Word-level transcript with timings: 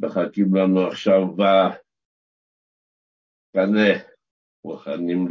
מחכים 0.00 0.54
לנו 0.54 0.86
עכשיו 0.86 1.20
בקנה, 3.52 3.92
מוכנים 4.64 5.28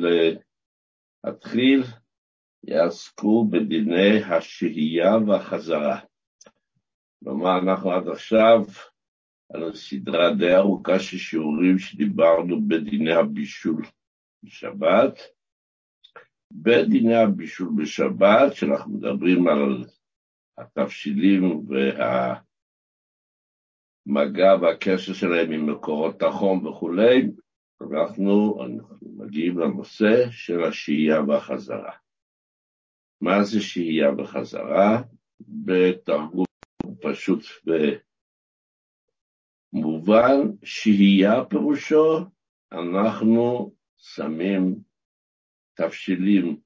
להתחיל, 1.25 1.83
יעסקו 2.63 3.47
בדיני 3.51 4.23
השהייה 4.23 5.17
והחזרה. 5.27 5.99
כלומר, 7.23 7.59
אנחנו 7.59 7.91
עד 7.91 8.07
עכשיו 8.07 8.59
על 9.53 9.75
סדרה 9.75 10.33
די 10.37 10.55
ארוכה 10.55 10.99
של 10.99 11.17
שיעורים 11.17 11.79
שדיברנו 11.79 12.67
בדיני 12.67 13.13
הבישול 13.13 13.85
בשבת. 14.43 15.19
בדיני 16.51 17.15
הבישול 17.15 17.69
בשבת, 17.77 18.53
שאנחנו 18.53 18.93
מדברים 18.93 19.47
על 19.47 19.85
התבשילים 20.57 21.65
והמגע 24.05 24.55
והקשר 24.61 25.13
שלהם 25.13 25.51
עם 25.51 25.69
מקורות 25.69 26.21
החום 26.21 26.65
וכולי, 26.65 27.31
אנחנו 27.81 28.57
מגיעים 29.01 29.59
לנושא 29.59 30.31
של 30.31 30.63
השהייה 30.63 31.21
והחזרה. 31.21 31.93
מה 33.21 33.43
זה 33.43 33.61
שהייה 33.61 34.09
וחזרה? 34.17 35.01
בתרגום 35.39 36.45
פשוט 37.01 37.41
ומובן, 39.73 40.39
שהייה 40.63 41.45
פירושו, 41.49 42.19
אנחנו 42.71 43.73
שמים 43.97 44.75
תבשילים 45.73 46.57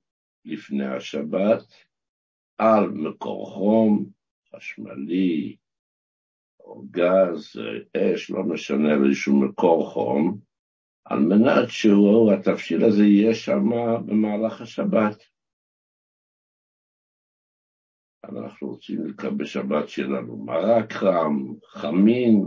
לפני 0.45 0.85
השבת 0.85 1.63
על 2.57 2.89
מקור 2.89 3.51
חום, 3.51 4.05
חשמלי, 4.55 5.55
גז, 6.91 7.61
אש, 7.97 8.31
לא 8.31 8.43
משנה, 8.43 8.93
איזשהו 8.93 9.39
מקור 9.39 9.89
חום, 9.89 10.39
על 11.05 11.19
מנת 11.19 11.69
שהתבשיל 11.69 12.83
הזה 12.85 13.03
יהיה 13.03 13.35
שם 13.35 13.69
במהלך 14.05 14.61
השבת. 14.61 15.23
אנחנו 18.23 18.67
רוצים 18.67 19.05
לקבל 19.05 19.35
בשבת 19.35 19.89
שיהיה 19.89 20.07
לנו 20.07 20.37
מרק 20.37 20.93
חם, 20.93 21.53
חמין, 21.67 22.43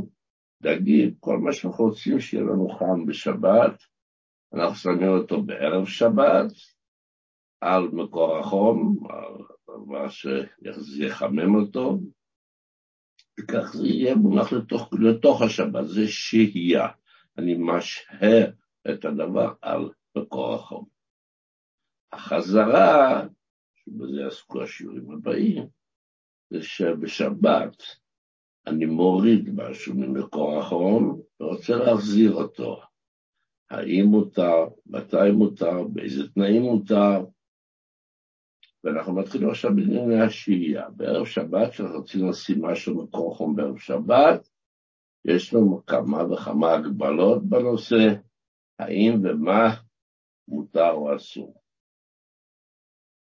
דגים, 0.62 1.14
כל 1.20 1.38
מה 1.38 1.52
שאנחנו 1.52 1.84
רוצים 1.84 2.20
שיהיה 2.20 2.44
לנו 2.44 2.68
חם 2.68 3.06
בשבת, 3.06 3.82
אנחנו 4.54 4.74
שמים 4.74 5.08
אותו 5.08 5.42
בערב 5.42 5.86
שבת, 5.86 6.52
על 7.60 7.88
מקור 7.92 8.36
החום, 8.36 8.96
מה 9.86 10.10
שיחמם 10.10 11.54
אותו, 11.54 11.98
וכך 13.40 13.72
זה 13.72 13.86
יהיה 13.86 14.14
מונח 14.14 14.52
לתוך, 14.52 14.88
לתוך 15.00 15.42
השבת, 15.42 15.86
זה 15.86 16.08
שהייה. 16.08 16.88
אני 17.38 17.56
משהה 17.58 18.44
את 18.90 19.04
הדבר 19.04 19.52
על 19.62 19.90
מקור 20.16 20.54
החום. 20.54 20.84
החזרה 22.12 23.22
שבזה 23.74 24.26
עסקו 24.26 24.62
השיעורים 24.62 25.10
הבאים, 25.10 25.66
זה 26.50 26.62
שבשבת 26.62 27.82
אני 28.66 28.86
מוריד 28.86 29.50
משהו 29.54 29.94
ממקור 29.94 30.58
החום 30.58 31.20
ורוצה 31.40 31.76
להחזיר 31.76 32.32
אותו. 32.32 32.80
האם 33.70 34.04
מותר, 34.04 34.68
מתי 34.86 35.30
מותר, 35.32 35.84
באיזה 35.84 36.28
תנאים 36.28 36.62
מותר, 36.62 37.24
ואנחנו 38.84 39.14
מתחילים 39.14 39.50
עכשיו 39.50 39.70
בענייני 39.76 40.20
השהייה. 40.20 40.90
בערב 40.90 41.26
שבת, 41.26 41.70
כשאנחנו 41.70 41.98
רוצים 41.98 42.28
לשים 42.28 42.64
משהו 42.64 42.98
במקור 42.98 43.36
חום 43.36 43.56
בערב 43.56 43.78
שבת, 43.78 44.48
יש 45.24 45.54
לנו 45.54 45.86
כמה 45.86 46.32
וכמה 46.32 46.72
הגבלות 46.72 47.44
בנושא, 47.48 48.14
האם 48.78 49.12
ומה 49.24 49.68
מותר 50.48 50.90
או 50.90 51.16
אסור. 51.16 51.62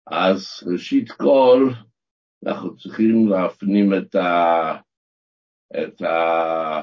אז 0.07 0.45
ראשית 0.71 1.11
כל, 1.11 1.69
אנחנו 2.45 2.75
צריכים 2.75 3.27
להפנים 3.29 3.93
את 3.93 4.15
ה... 4.15 4.75
את 5.83 6.01
ה... 6.01 6.81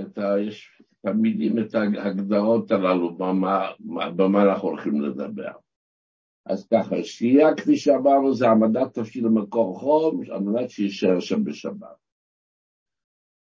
את 0.00 0.18
ה... 0.18 0.40
יש 0.46 0.82
תמידים 1.06 1.58
את 1.58 1.74
ההגדרות 1.74 2.70
הללו, 2.70 3.14
במה, 3.14 3.70
במה 4.16 4.42
אנחנו 4.42 4.68
הולכים 4.68 5.00
לדבר. 5.00 5.52
אז 6.48 6.66
ככה, 6.66 7.04
שתייה, 7.04 7.54
כפי 7.54 7.76
שאמרנו, 7.76 8.34
זה 8.34 8.48
העמדת 8.48 8.98
תפקיד 8.98 9.24
למקור 9.24 9.80
חום, 9.80 10.20
על 10.30 10.40
מנת 10.40 10.70
שיישאר 10.70 11.20
שם 11.20 11.44
בשבת. 11.44 11.96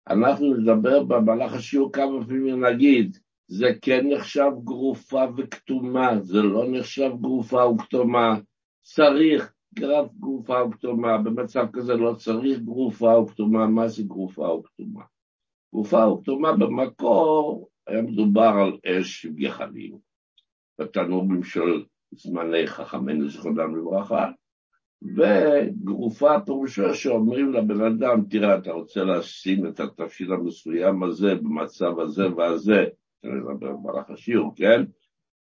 אנחנו 0.09 0.55
נדבר 0.55 1.05
במהלך 1.05 1.55
השיעור 1.55 1.93
כמה 1.93 2.27
פעמים 2.27 2.65
נגיד, 2.65 3.19
זה 3.47 3.67
כן 3.83 4.07
נחשב 4.09 4.51
גרופה 4.65 5.25
וכתומה, 5.37 6.21
זה 6.21 6.43
לא 6.43 6.65
נחשב 6.71 7.11
גרופה 7.21 7.67
וכתומה. 7.67 8.39
צריך 8.83 9.53
גרף 9.75 10.11
גרופה 10.21 10.65
וכתומה, 10.65 11.19
במצב 11.19 11.67
כזה 11.73 11.95
לא 11.95 12.15
צריך 12.15 12.59
גרופה 12.59 13.19
וכתומה, 13.19 13.67
מה 13.67 13.89
זה 13.89 14.03
גרופה 14.03 14.43
וכתומה? 14.43 15.05
גרופה 15.75 16.09
וכתומה 16.09 16.53
במקור 16.53 17.69
היה 17.87 18.03
מדובר 18.03 18.53
על 18.63 18.79
אש 18.87 19.27
גחלים, 19.27 19.99
בתנורים 20.79 21.43
של 21.43 21.85
זמני 22.13 22.67
חכמינו 22.67 23.29
זכרונם 23.29 23.77
לברכה, 23.77 24.31
וגרופה 25.17 26.41
פירושו 26.47 26.95
שאומרים 26.95 27.53
לבן 27.53 27.81
אדם, 27.81 28.25
תראה, 28.31 28.59
אתה 28.59 28.73
רוצה 28.73 29.05
לשים 29.05 29.67
את 29.67 29.81
התפשיל 29.81 30.33
המסוים 30.33 31.03
הזה 31.03 31.35
במצב 31.35 31.99
הזה 31.99 32.35
והזה, 32.37 32.85
נדבר 33.25 33.73
במהלך 33.73 34.11
השיעור, 34.11 34.53
כן? 34.57 34.83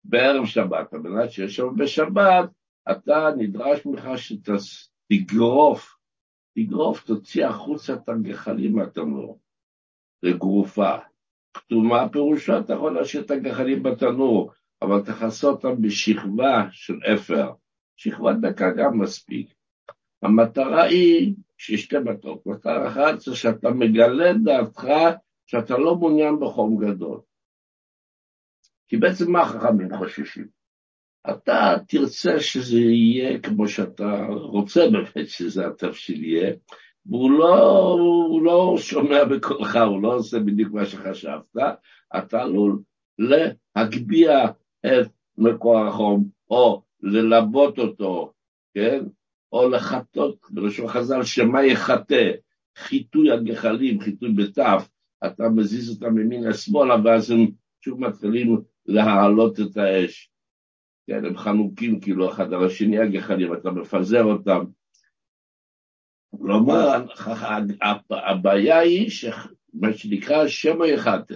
בערב 0.04 0.46
שבת, 0.46 0.94
על 0.94 1.00
מנת 1.00 1.32
שיש 1.32 1.56
שם 1.56 1.76
בשבת, 1.78 2.50
אתה 2.92 3.30
נדרש 3.38 3.86
ממך 3.86 4.08
שתגרוף, 4.18 5.98
תגרוף, 6.56 7.04
תוציא 7.04 7.46
החוצה 7.46 7.94
את 7.94 8.10
הגחלים 8.10 8.76
מהתנור. 8.76 9.40
זה 10.22 10.32
גרופה. 10.32 10.96
כתומה 11.54 12.10
פירושה, 12.10 12.60
אתה 12.60 12.74
יכול 12.74 12.94
להשאיר 12.94 13.24
את 13.24 13.32
הגחלים 13.32 13.84
בתנור, 13.84 14.52
אבל 14.82 15.02
תכסה 15.02 15.48
אותם 15.48 15.82
בשכבה 15.82 16.68
של 16.72 17.00
אפר. 17.14 17.52
שכבת 17.98 18.36
דקה 18.42 18.72
גם 18.78 19.00
מספיק. 19.00 19.54
המטרה 20.24 20.84
היא 20.84 21.36
שיש 21.58 21.84
שתי 21.84 22.00
מטרות. 22.00 22.46
מטרה 22.46 22.88
אחת 22.88 23.20
זה 23.20 23.36
שאתה 23.36 23.70
מגלה 23.70 24.34
דעתך 24.44 24.84
שאתה 25.46 25.78
לא 25.78 25.96
מעוניין 25.96 26.40
בחום 26.40 26.86
גדול. 26.86 27.20
כי 28.88 28.98
בעצם 28.98 29.32
מה 29.32 29.42
החכמים 29.42 29.98
חוששים? 29.98 30.48
אתה 31.30 31.76
תרצה 31.88 32.40
שזה 32.40 32.78
יהיה 32.78 33.40
כמו 33.40 33.68
שאתה 33.68 34.26
רוצה 34.30 34.82
באמת 34.92 35.30
שזה 35.30 35.68
התבשיל 35.68 36.24
יהיה, 36.24 36.54
והוא 37.06 37.32
לא, 37.32 37.98
לא 38.44 38.76
שומע 38.78 39.24
בקולך, 39.24 39.76
הוא 39.76 40.02
לא 40.02 40.16
עושה 40.16 40.40
בדיוק 40.40 40.74
מה 40.74 40.86
שחשבת, 40.86 41.58
אתה 42.18 42.42
עלול 42.42 42.82
להגביה 43.20 44.48
את 44.88 45.08
מקור 45.38 45.80
החום, 45.80 46.30
או 46.50 46.82
ללבות 47.02 47.80
אותו, 47.80 48.34
כן? 48.74 49.00
או 49.52 49.70
לחטות, 49.70 50.48
בלשון 50.50 50.88
חז"ל, 50.88 51.24
שמה 51.24 51.66
יחטא? 51.66 52.32
חיטוי 52.78 53.32
הגחלים, 53.32 54.00
חיטוי 54.02 54.34
בתף, 54.34 54.90
אתה 55.26 55.50
מזיז 55.50 55.90
אותם 55.90 56.18
ימינה 56.18 56.54
שמאלה, 56.54 56.96
ואז 57.04 57.32
הם 57.32 57.48
שוב 57.82 58.02
מתחילים 58.02 58.62
להעלות 58.86 59.60
את 59.60 59.78
האש. 59.78 60.32
כן, 61.08 61.26
הם 61.26 61.38
חנוקים 61.38 62.00
כאילו 62.00 62.32
אחד 62.32 62.54
על 62.54 62.66
השני 62.66 63.00
הגחלים, 63.00 63.54
אתה 63.54 63.72
מפזר 63.72 64.24
אותם. 64.24 64.64
כלומר, 66.38 67.06
הבעיה 68.12 68.80
היא 68.80 69.10
מה 69.74 69.94
שנקרא 69.94 70.48
שמא 70.48 70.86
יחטא. 70.86 71.36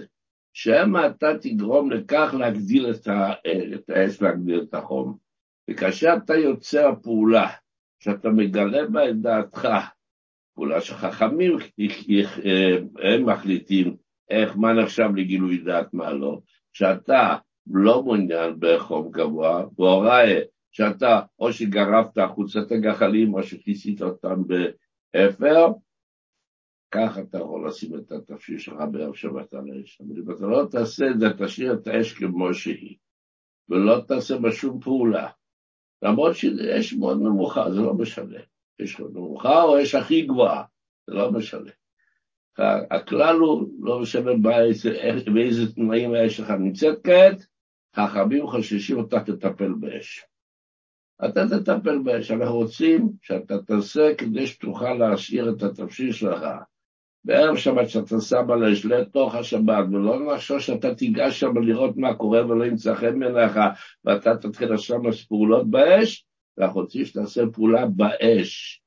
שמא 0.52 1.06
אתה 1.06 1.38
תגרום 1.40 1.90
לכך 1.90 2.34
להגדיל 2.38 2.90
את 2.90 3.88
האש, 3.88 4.22
להגדיל 4.22 4.62
את 4.62 4.74
החום. 4.74 5.16
וכאשר 5.70 6.14
אתה 6.24 6.34
יוצא 6.34 6.88
הפעולה, 6.88 7.48
שאתה 7.98 8.28
מגלה 8.28 8.86
בה 8.86 9.10
את 9.10 9.20
דעתך, 9.20 9.68
פעולה 10.54 10.80
שחכמים 10.80 11.56
הם 13.02 13.26
מחליטים 13.26 13.96
איך, 14.30 14.56
מה 14.56 14.72
נחשב 14.72 15.08
לגילוי 15.16 15.58
דעת, 15.58 15.94
מה 15.94 16.12
לא, 16.12 16.40
שאתה 16.72 17.36
לא 17.66 18.02
מעוניין 18.02 18.54
בחום 18.58 19.10
גבוה, 19.10 19.64
והראית 19.78 20.34
שאתה 20.72 21.20
או 21.38 21.52
שגרפת 21.52 22.18
החוצה 22.18 22.60
את 22.60 22.72
הגחלים 22.72 23.34
או 23.34 23.42
שכיסית 23.42 24.02
אותם 24.02 24.42
באפר, 24.46 25.66
כך 26.92 27.18
אתה 27.18 27.38
יכול 27.38 27.68
לשים 27.68 27.98
את 27.98 28.12
התבשיל 28.12 28.58
שלך 28.58 28.76
בערב 28.90 29.14
שבת 29.14 29.54
על 29.54 29.64
האש. 29.70 30.00
אבל 30.00 30.18
אם 30.18 30.30
אתה 30.30 30.46
לא 30.46 30.66
תעשה 30.70 31.10
את 31.10 31.20
זה, 31.20 31.26
תשאיר 31.38 31.72
את 31.72 31.86
האש 31.86 32.12
כמו 32.12 32.54
שהיא, 32.54 32.96
ולא 33.68 34.00
תעשה 34.08 34.38
בה 34.38 34.52
שום 34.52 34.80
פעולה. 34.80 35.30
למרות 36.02 36.36
שיש 36.36 36.92
מאוד 36.94 37.22
נמוכה, 37.22 37.70
זה 37.70 37.80
לא 37.80 37.94
משנה. 37.94 38.38
יש 38.78 39.00
נמוכה 39.00 39.62
או 39.62 39.78
יש 39.78 39.94
הכי 39.94 40.22
גבוהה, 40.22 40.64
זה 41.06 41.14
לא 41.14 41.32
משנה. 41.32 41.70
הכלל 42.90 43.36
הוא, 43.36 43.68
לא 43.80 44.00
משנה 44.00 44.30
באיזה 45.34 45.72
תנאים 45.74 46.14
האש 46.14 46.36
שלך 46.36 46.50
נמצאת 46.50 46.98
כעת, 47.04 47.46
חכמים 47.96 48.46
חוששים 48.46 48.98
אותה 48.98 49.20
תטפל 49.20 49.72
באש. 49.72 50.24
אתה 51.24 51.40
תטפל 51.48 51.98
באש, 51.98 52.30
אנחנו 52.30 52.54
רוצים 52.54 53.12
שאתה 53.22 53.62
תעשה 53.62 54.14
כדי 54.18 54.46
שתוכל 54.46 54.94
להשאיר 54.94 55.50
את 55.50 55.62
התפשיל 55.62 56.12
שלך 56.12 56.44
בערב 57.24 57.56
שבת 57.56 57.88
שאתה 57.88 58.20
שם 58.20 58.50
על 58.50 58.64
האש 58.64 58.84
לתוך 58.84 59.34
השבת, 59.34 59.84
ולא 59.92 60.34
לחשוב 60.34 60.60
שאתה 60.60 60.94
תיגש 60.94 61.40
שם 61.40 61.58
לראות 61.58 61.96
מה 61.96 62.14
קורה 62.14 62.46
ולא 62.46 62.64
ימצא 62.64 62.94
חן 62.94 63.18
בעיניך, 63.18 63.58
ואתה 64.04 64.36
תתחיל 64.36 64.72
עכשיו 64.72 64.98
פעולות 65.28 65.70
באש, 65.70 66.26
ואנחנו 66.56 66.80
רוצים 66.80 67.04
שתעשה 67.04 67.42
פעולה 67.52 67.86
באש, 67.86 68.82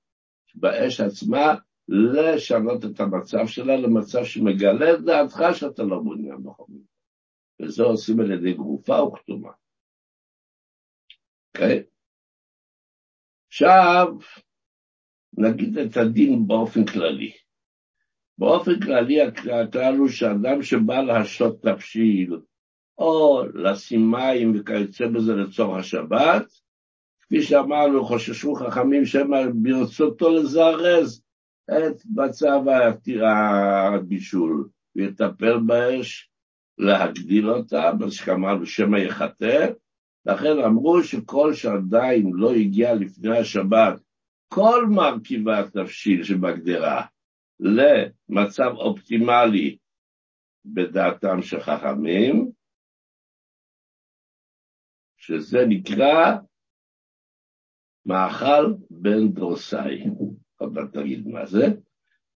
באש 0.56 1.02
עצמה, 1.02 1.56
לשנות 1.88 2.86
את 2.86 3.00
המצב 3.00 3.48
שלה 3.48 3.78
למצב 3.78 4.24
שמגלה 4.24 4.94
את 4.94 5.02
דעתך 5.06 5.40
שאתה 5.54 5.84
לא 5.84 6.04
מעוניין 6.04 6.44
בחומים. 6.44 6.84
וזה 7.62 7.84
עושים 7.84 8.20
על 8.20 8.32
ידי 8.32 8.54
גרופה 8.54 9.04
וכתומה. 9.04 9.52
אוקיי? 11.56 11.80
Okay? 11.80 11.84
עכשיו, 13.48 14.08
נגיד 15.38 15.78
את 15.78 15.98
הדין 15.98 16.48
באופן 16.48 16.86
כללי. 16.86 17.45
באופן 18.38 18.80
כללי 18.80 19.22
הכלל 19.22 19.96
הוא 19.98 20.08
שאדם 20.08 20.62
שבא 20.62 21.02
להשתות 21.02 21.62
תבשיל, 21.62 22.40
או 22.98 23.44
לשים 23.54 24.12
מים 24.12 24.54
וכיוצא 24.56 25.08
בזה 25.08 25.36
לצורך 25.36 25.80
השבת, 25.80 26.46
כפי 27.22 27.42
שאמרנו, 27.42 28.06
חוששו 28.06 28.56
חכמים 28.56 29.06
שמא 29.06 29.38
ברצותו 29.54 30.30
לזרז 30.30 31.24
את 31.72 32.02
מצב 32.16 32.62
הבישול, 33.96 34.70
ויטפל 34.96 35.58
באש, 35.60 36.30
להגדיל 36.78 37.50
אותה, 37.50 37.92
מה 38.00 38.12
שאמרנו 38.12 38.66
שמא 38.66 38.98
יחטא, 38.98 39.68
לכן 40.26 40.60
אמרו 40.66 41.04
שכל 41.04 41.54
שעדיין 41.54 42.32
לא 42.34 42.54
הגיע 42.54 42.94
לפני 42.94 43.38
השבת 43.38 44.00
כל 44.48 44.86
מרכיבי 44.90 45.54
התבשיל 45.54 46.24
שבגדרה 46.24 47.06
למצב 47.60 48.72
אופטימלי 48.76 49.78
בדעתם 50.66 51.42
של 51.42 51.60
חכמים, 51.60 52.52
שזה 55.18 55.66
נקרא 55.68 56.38
מאכל 58.06 58.74
בן 58.90 59.28
דרוסאי. 59.34 60.04
עוד 60.58 60.74
מעט 60.74 60.94
תגיד 60.94 61.28
מה 61.28 61.46
זה. 61.46 61.66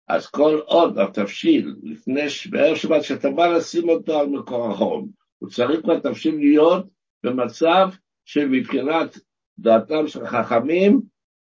אז 0.08 0.28
כל 0.28 0.60
עוד 0.66 0.98
התבשיל, 0.98 1.76
לפני, 1.84 2.22
בערב 2.50 2.76
שבת, 2.76 3.04
שאתה 3.04 3.30
בא 3.32 3.48
לשים 3.48 3.90
אותו 3.90 4.20
על 4.20 4.28
מקור 4.28 4.72
החום, 4.72 5.12
הוא 5.38 5.50
צריך 5.50 5.82
כבר 5.82 6.00
תבשיל 6.00 6.36
להיות 6.36 6.88
במצב 7.24 7.90
שמבחינת 8.26 9.20
דעתם 9.60 10.08
של 10.08 10.26
חכמים, 10.26 11.02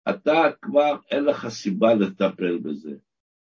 אתה 0.10 0.44
כבר 0.62 0.98
אין 1.12 1.24
לך 1.24 1.48
סיבה 1.48 1.94
לטפל 1.94 2.58
בזה. 2.58 2.92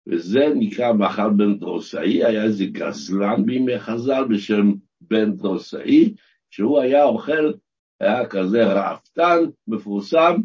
וזה 0.07 0.53
נקרא 0.55 0.93
מאכל 0.93 1.29
בן 1.29 1.59
דרוסאי, 1.59 2.25
היה 2.25 2.43
איזה 2.43 2.65
גזלן 2.65 3.45
בימי 3.45 3.79
חז"ל 3.79 4.25
בשם 4.29 4.71
בן 5.01 5.31
דרוסאי, 5.31 6.13
שהוא 6.49 6.79
היה 6.79 7.03
אוכל, 7.03 7.51
היה 7.99 8.25
כזה 8.25 8.63
רעפתן 8.63 9.39
מפורסם, 9.67 10.35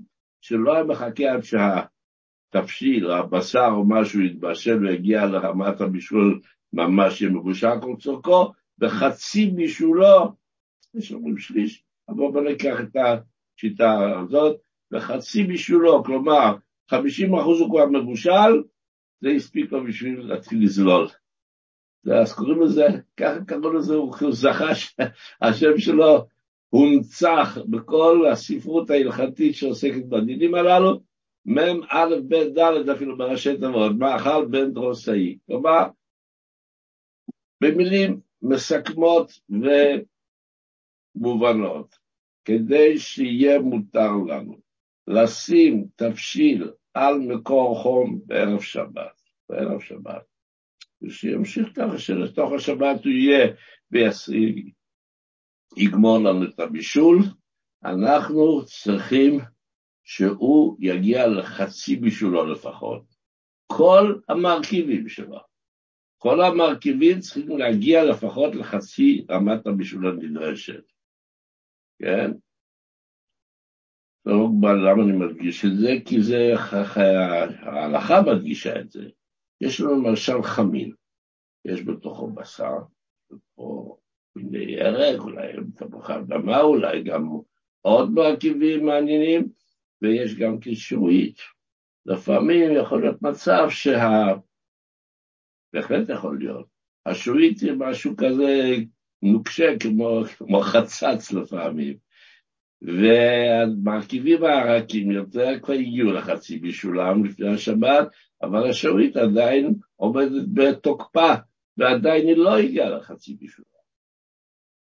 שלא 0.40 0.74
היה 0.74 0.84
מחכה 0.84 1.32
עד 1.32 1.40
שהתבשיל, 1.42 3.10
הבשר 3.10 3.68
או 3.72 3.84
משהו 3.88 4.20
יתבשל 4.20 4.86
ויגיע 4.86 5.26
לרמת 5.26 5.80
הבישול 5.80 6.40
ממש 6.72 7.22
מבושל 7.22 7.80
כל 7.80 7.94
צורכו, 7.98 8.52
וחצי 8.80 9.46
בישולו, 9.46 10.32
יש 10.94 11.12
אומרים 11.12 11.38
שליש, 11.38 11.84
אבל 12.08 12.16
בוא 12.16 12.42
ניקח 12.42 12.80
את 12.80 12.96
השיטה 12.96 14.20
הזאת, 14.20 14.56
וחצי 14.92 15.44
בישולו, 15.44 16.04
כלומר, 16.04 16.56
50 16.90 17.34
אחוז 17.34 17.60
הוא 17.60 17.70
כבר 17.70 17.86
מבושל, 17.86 18.62
זה 19.20 19.28
הספיק 19.28 19.72
לו 19.72 19.84
בשביל 19.84 20.20
להתחיל 20.20 20.64
לזלול. 20.64 21.08
אז 22.12 22.32
קוראים 22.32 22.62
לזה, 22.62 22.86
ככה 23.16 23.44
קראו 23.46 23.72
לזה, 23.72 23.94
הוא 23.94 24.32
זכה 24.32 24.74
שהשם 24.74 25.78
שלו 25.84 26.26
הונצח 26.68 27.58
בכל 27.70 28.26
הספרות 28.32 28.90
ההלכתית 28.90 29.54
שעוסקת 29.54 30.04
בדינים 30.08 30.54
הללו, 30.54 31.00
מ"א, 31.44 32.04
ב', 32.28 32.34
ד', 32.58 32.88
אפילו 32.88 33.18
בראשי 33.18 33.56
תיבות, 33.56 33.92
מאכל 33.98 34.46
בן 34.50 34.72
דרוסאי. 34.72 35.38
כלומר, 35.46 35.84
במילים 37.60 38.20
מסכמות 38.42 39.32
ומובנות, 41.16 41.98
כדי 42.44 42.98
שיהיה 42.98 43.58
מותר 43.58 44.12
לנו 44.28 44.58
לשים 45.06 45.86
תבשיל 45.96 46.70
על 46.96 47.18
מקור 47.18 47.82
חום 47.82 48.20
בערב 48.26 48.60
שבת, 48.60 49.22
בערב 49.48 49.80
שבת, 49.80 50.24
ושימשיך 51.02 51.68
ככה 51.74 51.98
שלתוך 51.98 52.52
השבת 52.52 53.04
הוא 53.04 53.12
יהיה 53.12 53.46
וישיג, 53.90 54.70
יגמור 55.76 56.18
לנו 56.18 56.44
את 56.44 56.60
הבישול, 56.60 57.18
אנחנו 57.84 58.64
צריכים 58.64 59.40
שהוא 60.04 60.76
יגיע 60.80 61.26
לחצי 61.26 61.96
בישולו 61.96 62.46
לפחות. 62.52 63.02
כל 63.66 64.14
המרכיבים 64.28 65.08
שלו, 65.08 65.38
כל 66.18 66.40
המרכיבים 66.40 67.20
צריכים 67.20 67.58
להגיע 67.58 68.04
לפחות 68.04 68.54
לחצי 68.54 69.26
רמת 69.30 69.66
הבישול 69.66 70.08
הנדרשת, 70.08 70.84
כן? 71.98 72.30
לא 74.26 74.48
למה 74.62 75.02
אני 75.02 75.12
מדגיש 75.12 75.64
את 75.64 75.76
זה? 75.76 75.92
כי 76.04 76.22
זה, 76.22 76.54
ההלכה 77.62 78.22
מדגישה 78.22 78.80
את 78.80 78.90
זה. 78.90 79.08
יש 79.60 79.80
לנו 79.80 80.08
למשל 80.08 80.42
חמין, 80.42 80.92
יש 81.64 81.82
בתוכו 81.82 82.30
בשר, 82.30 82.74
או 83.58 83.98
מיני 84.36 84.72
ירק, 84.72 85.20
אולי 85.20 85.52
תפוחי 85.76 86.14
אדמה, 86.14 86.60
אולי 86.60 87.02
גם 87.02 87.28
עוד 87.80 88.10
מרכיבים 88.10 88.86
מעניינים, 88.86 89.48
ויש 90.02 90.34
גם 90.34 90.60
קישורית. 90.60 91.38
לפעמים 92.06 92.70
יכול 92.76 93.00
להיות 93.00 93.22
מצב 93.22 93.66
שה... 93.68 94.34
בהחלט 95.72 96.08
יכול 96.08 96.38
להיות. 96.38 96.66
השורית 97.06 97.60
היא 97.60 97.72
משהו 97.72 98.16
כזה 98.16 98.74
נוקשה 99.22 99.78
כמו, 99.80 100.22
כמו 100.38 100.60
חצץ 100.60 101.32
לפעמים. 101.32 102.05
והמרכיבים 102.82 104.44
הרכים 104.44 105.10
יותר 105.10 105.60
כבר 105.62 105.74
הגיעו 105.74 106.12
לחצי 106.12 106.58
בישולם 106.58 107.24
לפני 107.24 107.48
השבת, 107.48 108.08
אבל 108.42 108.70
השעורית 108.70 109.16
עדיין 109.16 109.74
עומדת 109.96 110.46
בתוקפה, 110.54 111.34
ועדיין 111.76 112.26
היא 112.26 112.36
לא 112.36 112.58
הגיעה 112.58 112.90
לחצי 112.90 113.34
בישולם. 113.34 113.66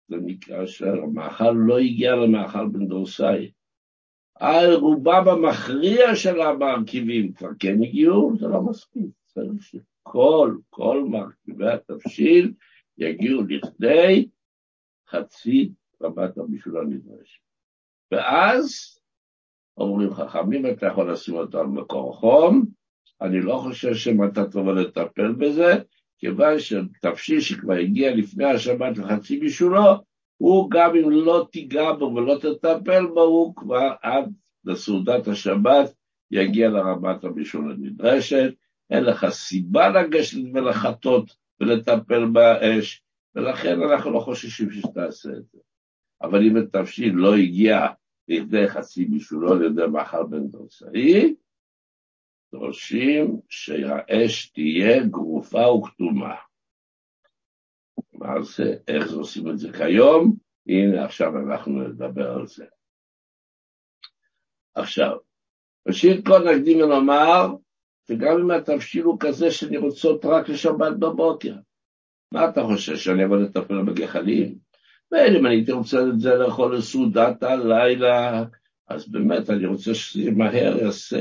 זה 0.08 0.16
נקרא 0.26 0.66
שהמאכל 0.66 1.52
לא 1.52 1.80
הגיע 1.80 2.16
למאכל 2.16 2.68
בן 2.68 2.88
דורסאי. 2.88 3.52
רובם 4.80 5.24
המכריע 5.28 6.16
של 6.16 6.42
המרכיבים 6.42 7.34
כבר 7.34 7.50
כן 7.60 7.84
הגיעו, 7.84 8.34
זה 8.40 8.48
לא 8.48 8.62
מספיק. 8.62 9.06
צריך 9.26 9.52
שכל, 9.60 10.58
כל 10.70 11.04
מרכיבי 11.10 11.68
התבשיל 11.68 12.54
יגיעו 12.98 13.42
לכדי 13.50 14.28
חצי 15.10 15.72
רמת 16.04 16.38
הבישול 16.38 16.78
הנדרשת. 16.78 17.45
ואז 18.12 18.96
אומרים 19.78 20.14
חכמים, 20.14 20.66
אתה 20.66 20.86
יכול 20.86 21.12
לשים 21.12 21.36
אותו 21.36 21.60
על 21.60 21.68
מקור 21.68 22.16
חום, 22.16 22.66
אני 23.22 23.42
לא 23.42 23.58
חושב 23.58 23.94
שמטה 23.94 24.52
טובה 24.52 24.74
לטפל 24.74 25.32
בזה, 25.32 25.74
כיוון 26.18 26.60
שתפשיל 26.60 27.40
שכבר 27.40 27.74
הגיע 27.74 28.16
לפני 28.16 28.46
השבת 28.46 28.98
לחצי 28.98 29.40
בישולו, 29.40 30.04
הוא 30.38 30.72
גם 30.72 30.96
אם 30.96 31.12
לא 31.12 31.48
תיגע 31.52 31.92
בו 31.92 32.06
ולא 32.06 32.38
תטפל 32.42 33.06
בו, 33.06 33.22
הוא 33.22 33.56
כבר 33.56 33.94
עד 34.02 34.34
לסעודת 34.66 35.28
השבת 35.28 35.94
יגיע 36.32 36.70
לרמת 36.70 37.24
הבישול 37.24 37.72
הנדרשת, 37.72 38.54
אין 38.90 39.04
לך 39.04 39.30
סיבה 39.30 39.90
לגשת 39.90 40.38
ולחטות 40.54 41.36
ולטפל 41.60 42.26
באש, 42.26 43.04
ולכן 43.36 43.82
אנחנו 43.82 44.12
לא 44.12 44.20
חוששים 44.20 44.72
שתעשה 44.72 45.30
את 45.30 45.46
זה. 45.52 45.60
אבל 46.22 46.44
אם 46.48 46.58
התבשיל 46.58 47.14
לא 47.16 47.36
הגיע 47.36 47.88
לכדי 48.28 48.68
חצי 48.68 49.06
בישולו 49.06 49.54
על 49.54 49.64
ידי 49.64 49.88
מאכל 49.92 50.24
בן 50.24 50.48
דורסאי, 50.48 51.36
דורשים 52.52 53.40
שהאש 53.50 54.50
תהיה 54.50 55.04
גרופה 55.04 55.72
וכתומה. 55.72 56.36
מה 58.14 58.42
זה, 58.42 58.78
איך 58.88 59.08
זה 59.08 59.16
עושים 59.16 59.50
את 59.50 59.60
זה 59.60 59.72
כיום? 59.78 60.36
הנה 60.68 61.06
עכשיו 61.06 61.38
אנחנו 61.38 61.88
נדבר 61.88 62.32
על 62.32 62.48
זה. 62.48 62.66
עכשיו, 64.76 65.18
ראשית 65.88 66.28
כל 66.28 66.40
נקדים 66.52 66.82
ונאמר 66.82 67.56
וגם 68.10 68.40
אם 68.42 68.52
התבשיל 68.52 69.04
הוא 69.04 69.18
כזה 69.20 69.52
שאני 69.52 69.78
אותו 69.78 70.30
רק 70.30 70.50
לשבת 70.50 70.98
בבוקר. 71.00 71.56
מה 72.32 72.50
אתה 72.50 72.64
חושב, 72.64 72.96
שאני 72.96 73.26
אבוא 73.26 73.38
לטפל 73.38 73.84
בגחלים? 73.84 74.65
ואלה, 75.12 75.40
אם 75.40 75.46
הייתי 75.46 75.72
רוצה 75.72 76.02
את 76.02 76.20
זה 76.20 76.36
לאכול 76.36 76.76
לסעודת 76.76 77.44
הלילה, 77.44 78.44
אז 78.88 79.10
באמת, 79.10 79.50
אני 79.50 79.66
רוצה 79.66 79.94
שזה 79.94 80.32
מהר 80.32 80.78
יעשה, 80.78 81.20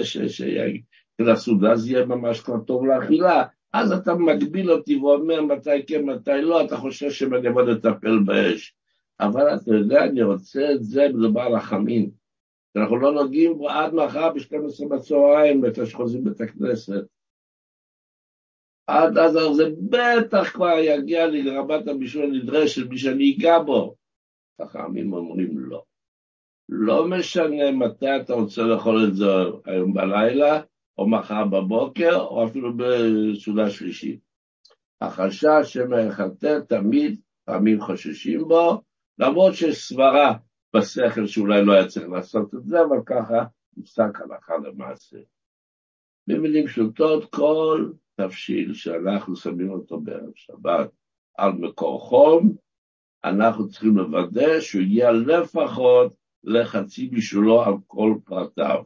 שלסעודה 1.20 1.76
זה 1.76 1.90
יהיה 1.90 2.06
ממש 2.06 2.40
כבר 2.40 2.58
טוב 2.58 2.86
לאכילה. 2.86 3.44
אז 3.72 3.92
אתה 3.92 4.14
מגביל 4.14 4.72
אותי 4.72 4.96
ואומר 4.96 5.42
מתי 5.42 5.86
כן, 5.86 6.04
מתי 6.04 6.42
לא, 6.42 6.64
אתה 6.64 6.76
חושב 6.76 7.10
שאני 7.10 7.48
אבוא 7.48 7.62
לטפל 7.62 8.18
באש. 8.18 8.74
אבל 9.20 9.54
אתה 9.54 9.74
יודע, 9.74 10.04
אני 10.04 10.22
רוצה 10.22 10.72
את 10.72 10.84
זה, 10.84 11.08
מדובר 11.14 11.40
על 11.40 11.54
החמין. 11.54 12.10
אנחנו 12.76 12.96
לא 12.96 13.12
נוגעים 13.12 13.58
בו 13.58 13.70
עד 13.70 13.94
מחר 13.94 14.32
ב-12 14.32 14.88
בצהריים, 14.88 15.64
לפני 15.64 15.86
שחוזרים 15.86 16.24
בית 16.24 16.40
הכנסת. 16.40 17.04
עד 18.86 19.18
אז 19.18 19.32
זה 19.32 19.64
בטח 19.90 20.50
כבר 20.52 20.78
יגיע 20.78 21.26
לי 21.26 21.42
לרמת 21.42 21.88
הבישול 21.88 22.24
הנדרשת, 22.24 22.86
בלי 22.86 22.98
שאני 22.98 23.36
אגע 23.38 23.58
בו. 23.58 23.96
חכמים 24.62 25.12
אומרים 25.12 25.58
לא. 25.58 25.82
לא 26.68 27.08
משנה 27.08 27.70
מתי 27.72 28.16
אתה 28.16 28.34
רוצה 28.34 28.62
לאכול 28.62 29.04
את 29.04 29.16
זה 29.16 29.26
היום 29.64 29.94
בלילה, 29.94 30.60
או 30.98 31.08
מחר 31.08 31.44
בבוקר, 31.44 32.20
או 32.20 32.46
אפילו 32.46 32.72
בסעודה 32.76 33.70
שלישית. 33.70 34.20
החשש 35.00 35.62
שמחטא 35.64 36.58
תמיד, 36.68 37.20
פעמים 37.44 37.80
חוששים 37.80 38.48
בו, 38.48 38.82
למרות 39.18 39.54
שיש 39.54 39.88
סברה 39.88 40.34
בשכל 40.76 41.26
שאולי 41.26 41.64
לא 41.64 41.72
היה 41.72 41.86
צריך 41.86 42.08
לעשות 42.08 42.54
את 42.54 42.64
זה, 42.64 42.82
אבל 42.82 42.96
ככה 43.06 43.44
נפסק 43.76 44.20
הלכה 44.20 44.54
למעשה. 44.56 45.18
במילים 46.26 46.66
פשוטות, 46.66 47.34
כל 47.34 47.90
תבשיל 48.16 48.74
שאנחנו 48.74 49.36
שמים 49.36 49.70
אותו 49.70 50.00
בערב 50.00 50.32
שבת 50.34 50.90
על 51.34 51.52
מקור 51.52 52.00
חום, 52.00 52.56
אנחנו 53.24 53.68
צריכים 53.68 53.96
לוודא 53.96 54.60
שהוא 54.60 54.82
יגיע 54.82 55.12
לפחות 55.12 56.14
לחצי 56.44 57.08
בישולו 57.08 57.62
על 57.62 57.74
כל 57.86 58.14
פרטיו. 58.24 58.84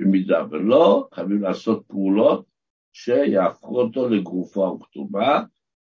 במידה 0.00 0.44
ולא, 0.50 1.08
חייבים 1.14 1.42
לעשות 1.42 1.84
פעולות 1.86 2.46
שיהפכו 2.92 3.80
אותו 3.80 4.08
לגרופה 4.08 4.60
וכתובה, 4.60 5.42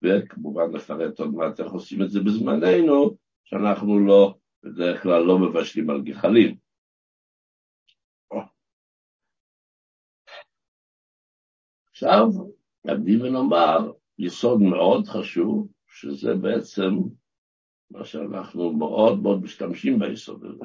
וכמובן 0.03 0.73
נפרט 0.73 1.21
עוד 1.21 1.35
מעט 1.35 1.61
איך 1.61 1.73
עושים 1.73 2.03
את 2.03 2.11
זה 2.11 2.21
בזמננו, 2.21 3.17
שאנחנו 3.45 3.99
לא, 3.99 4.35
בדרך 4.62 5.03
כלל 5.03 5.23
לא 5.23 5.38
מבשלים 5.38 5.91
על 5.91 6.03
גחלים. 6.03 6.63
עכשיו, 11.95 12.29
נקדים 12.85 13.21
ונאמר, 13.23 13.93
יסוד 14.19 14.61
מאוד 14.61 15.07
חשוב, 15.07 15.69
שזה 15.87 16.35
בעצם 16.35 16.91
מה 17.91 18.05
שאנחנו 18.05 18.73
מאוד 18.73 19.23
מאוד 19.23 19.43
משתמשים 19.43 19.99
ביסוד 19.99 20.45
הזה. 20.45 20.65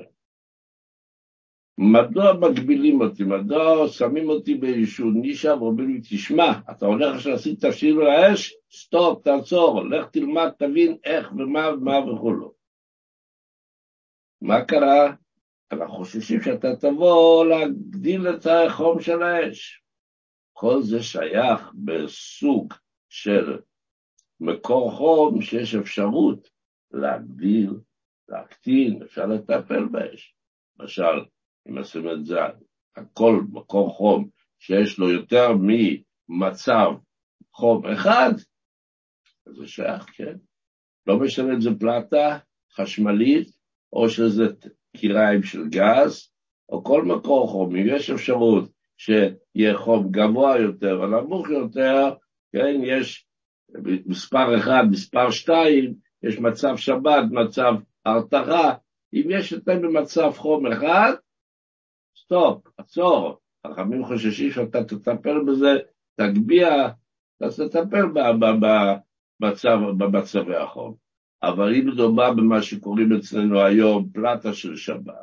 מדוע 1.78 2.34
מגבילים 2.34 3.02
אותי? 3.02 3.24
מדוע 3.24 3.88
שמים 3.88 4.30
אותי 4.30 4.56
באיזשהו 4.56 5.12
נישה 5.12 5.54
ואומרים 5.54 5.90
לי, 5.90 6.00
תשמע, 6.02 6.52
אתה 6.72 6.86
הולך 6.86 7.16
עכשיו 7.16 7.32
לעשות 7.32 7.58
תפשיל 7.60 7.96
לאש? 7.96 8.54
סטופ, 8.72 9.24
תעצור, 9.24 9.84
לך 9.86 10.10
תלמד, 10.10 10.50
תבין 10.58 10.98
איך 11.04 11.32
ומה 11.32 11.74
ומה 11.74 12.00
וכולו. 12.00 12.54
מה 14.42 14.66
קרה? 14.66 15.14
אנחנו 15.72 15.96
חוששים 15.96 16.42
שאתה 16.42 16.76
תבוא 16.76 17.46
להגדיל 17.46 18.30
את 18.30 18.46
החום 18.46 19.02
של 19.02 19.24
האש. 19.24 19.79
כל 20.60 20.82
זה 20.82 21.04
שייך 21.04 21.72
בסוג 21.86 22.74
של 23.10 23.60
מקור 24.40 24.92
חום 24.92 25.42
שיש 25.42 25.76
אפשרות 25.76 26.50
להגדיל, 26.92 27.70
להקטין, 28.30 29.04
אפשר 29.04 29.26
לטפל 29.26 29.86
באש. 29.86 30.36
למשל, 30.80 31.26
אם 31.70 31.78
עושים 31.78 32.10
את 32.10 32.26
זה, 32.26 32.40
הכל 32.96 33.42
מקור 33.52 33.90
חום 33.90 34.30
שיש 34.60 35.00
לו 35.00 35.10
יותר 35.10 35.48
ממצב 35.62 36.90
חום 37.54 37.86
אחד, 37.86 38.32
אז 39.48 39.56
זה 39.56 39.68
שייך, 39.68 40.06
כן. 40.14 40.38
לא 41.08 41.20
משנה 41.20 41.54
אם 41.54 41.62
זה 41.62 41.70
פלטה 41.80 42.40
חשמלית, 42.74 43.48
או 43.94 44.10
שזה 44.10 44.44
קיריים 44.98 45.44
של 45.44 45.68
גז, 45.70 46.32
או 46.70 46.84
כל 46.84 47.06
מקור 47.06 47.48
חום, 47.48 47.76
אם 47.76 47.86
יש 47.88 48.10
אפשרות 48.10 48.79
שיהיה 49.00 49.78
חום 49.78 50.12
גבוה 50.12 50.60
יותר 50.60 50.98
או 50.98 51.08
נמוך 51.08 51.50
יותר, 51.50 52.14
כן, 52.52 52.82
יש 52.84 53.28
מספר 54.06 54.58
אחד, 54.58 54.84
מספר 54.92 55.32
שתיים, 55.32 55.94
יש 56.24 56.40
מצב 56.40 56.78
שבת, 56.78 57.24
מצב 57.32 57.74
הרתחה, 58.06 58.74
אם 59.14 59.24
יש 59.30 59.52
יותר 59.52 59.80
במצב 59.80 60.32
חום 60.36 60.68
אחד, 60.68 61.14
סטופ, 62.18 62.68
עצור. 62.78 63.40
חכמים 63.68 64.06
חוששים 64.06 64.52
שאתה 64.52 64.84
תטפל 64.84 65.44
בזה, 65.48 65.74
תגביה, 66.16 66.90
אתה 67.38 67.50
תטפל 67.50 68.06
במצב, 69.40 69.80
במצבי 69.98 70.56
החום. 70.56 70.96
אבל 71.44 71.76
אם 71.76 71.88
מדובר 71.88 72.34
במה 72.34 72.62
שקוראים 72.62 73.14
אצלנו 73.14 73.62
היום 73.62 74.10
פלטה 74.14 74.54
של 74.54 74.76
שבת, 74.76 75.14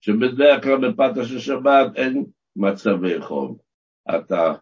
שבדרך 0.00 0.62
כלל 0.62 0.90
בפלטה 0.90 1.24
של 1.24 1.38
שבת 1.38 1.96
אין 1.96 2.24
מצבי 2.56 3.22
חום. 3.22 3.56
אתה 4.16 4.54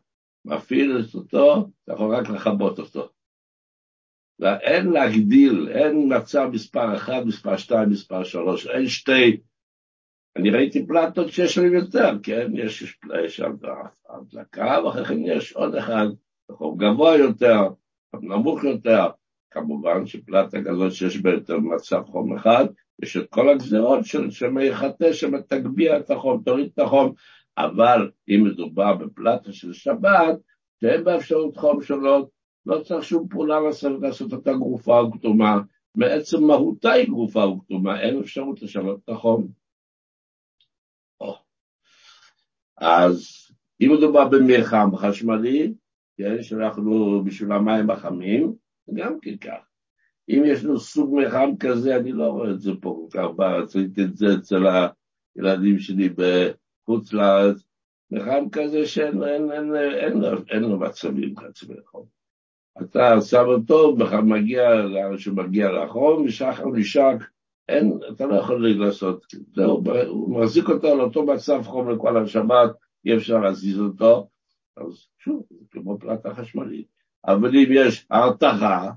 מפעיל 0.45 1.03
אותו, 1.15 1.69
אתה 1.85 1.93
יכול 1.93 2.15
רק 2.15 2.29
לכבות 2.29 2.79
אותו. 2.79 3.09
אין 4.43 4.91
להגדיל, 4.91 5.69
אין 5.69 6.17
מצב 6.17 6.49
מספר 6.53 6.97
1, 6.97 7.13
מספר 7.27 7.57
2, 7.57 7.89
מספר 7.89 8.25
3, 8.25 8.67
אין 8.67 8.87
שתי 8.87 9.41
אני 10.37 10.51
ראיתי 10.51 10.87
פלטות 10.87 11.29
שיש 11.29 11.59
להם 11.59 11.75
יותר, 11.75 12.11
כן? 12.23 12.51
יש, 12.55 12.99
יש 13.25 13.41
הדלקה, 14.09 14.81
ואחרי 14.85 15.05
כן 15.05 15.19
יש 15.25 15.53
עוד 15.53 15.75
אחד, 15.75 16.07
חום 16.53 16.79
גבוה 16.79 17.17
יותר, 17.17 17.61
נמוך 18.15 18.65
יותר. 18.65 19.07
כמובן 19.51 20.07
שפלטה 20.07 20.59
כזאת 20.65 20.93
שיש 20.93 21.17
בה 21.21 21.31
יותר 21.31 21.59
מצב 21.59 22.03
חום 22.07 22.37
אחד, 22.37 22.65
יש 23.03 23.17
את 23.17 23.31
כל 23.31 23.49
הגזירות 23.49 24.05
של 24.05 24.31
שמייחטא, 24.31 25.13
שמתגביה 25.13 25.99
את 25.99 26.11
החום, 26.11 26.43
תוריד 26.45 26.71
את 26.75 26.79
החום, 26.79 27.13
אבל 27.59 28.11
אם 28.29 28.45
מדובר 28.45 28.95
בפלטה 28.95 29.53
של 29.53 29.73
שבת, 29.73 30.39
שאין 30.81 31.05
בה 31.05 31.17
אפשרות 31.17 31.57
חום 31.57 31.83
שונות, 31.83 32.31
לא 32.67 32.81
צריך 32.81 33.05
שום 33.05 33.29
פעולה 33.29 33.61
לעשות, 33.61 34.03
לעשות 34.03 34.33
אותה 34.33 34.53
גרופה 34.53 34.99
או 34.99 35.13
כתומה, 35.13 35.61
מעצם 35.95 36.45
מהותה 36.45 36.93
היא 36.93 37.09
גרופה 37.09 37.45
או 37.45 37.61
כתומה, 37.61 38.01
אין 38.01 38.21
אפשרות 38.21 38.63
לשנות 38.63 39.01
את 39.05 39.09
החום. 39.09 39.49
אז 42.77 43.27
אם 43.81 43.93
מדובר 43.93 44.29
במרחם 44.29 44.97
חשמלי, 44.97 45.75
כן, 46.17 46.43
שאנחנו 46.43 47.23
בשביל 47.25 47.53
המים 47.53 47.91
החמים, 47.91 48.55
גם 48.95 49.21
כן 49.21 49.37
כך. 49.37 49.69
אם 50.29 50.43
יש 50.47 50.65
לנו 50.65 50.81
סוג 50.81 51.15
מרחם 51.15 51.51
כזה, 51.61 51.97
אני 51.97 52.13
לא 52.13 52.27
רואה 52.27 52.51
את 52.51 52.61
זה 52.61 52.71
פה 52.81 53.09
כל 53.11 53.19
כך 53.19 53.35
בארץ, 53.37 53.77
ראיתי 53.77 54.05
את 54.05 54.17
זה 54.17 54.27
אצל 54.35 54.63
הילדים 55.37 55.79
שלי 55.79 56.09
בחוץ 56.85 57.13
לארץ, 57.13 57.65
מרחם 58.11 58.51
כזה 58.53 58.87
שאין 58.87 59.23
אין, 59.23 59.53
אין, 59.53 59.77
אין, 59.77 60.25
אין 60.51 60.63
לו 60.63 60.79
מצבים 60.79 61.35
חצי 61.37 61.67
מרחום. 61.69 62.07
אתה 62.83 63.21
שם 63.21 63.45
אותו, 63.47 63.97
מגיע, 64.25 64.71
שמגיע 65.19 65.73
לחום, 65.73 66.25
משחר 66.25 66.67
נשק, 66.67 67.17
אין, 67.69 67.99
אתה 68.13 68.27
לא 68.27 68.35
יכול 68.35 68.69
לעשות, 68.71 69.27
זהו, 69.55 69.83
הוא 70.09 70.41
מחזיק 70.41 70.69
אותו 70.69 70.93
על 70.93 71.01
אותו 71.01 71.27
מצב 71.27 71.63
חום 71.63 71.91
לכל 71.91 72.17
השבת, 72.17 72.71
אי 73.07 73.17
אפשר 73.17 73.39
להזיז 73.39 73.81
אותו, 73.81 74.29
אז 74.77 75.07
שוב, 75.19 75.43
כמו 75.71 75.99
פלטה 75.99 76.35
חשמלית. 76.35 76.87
אבל 77.27 77.57
אם 77.57 77.69
יש 77.71 78.07
הרתחה, 78.11 78.91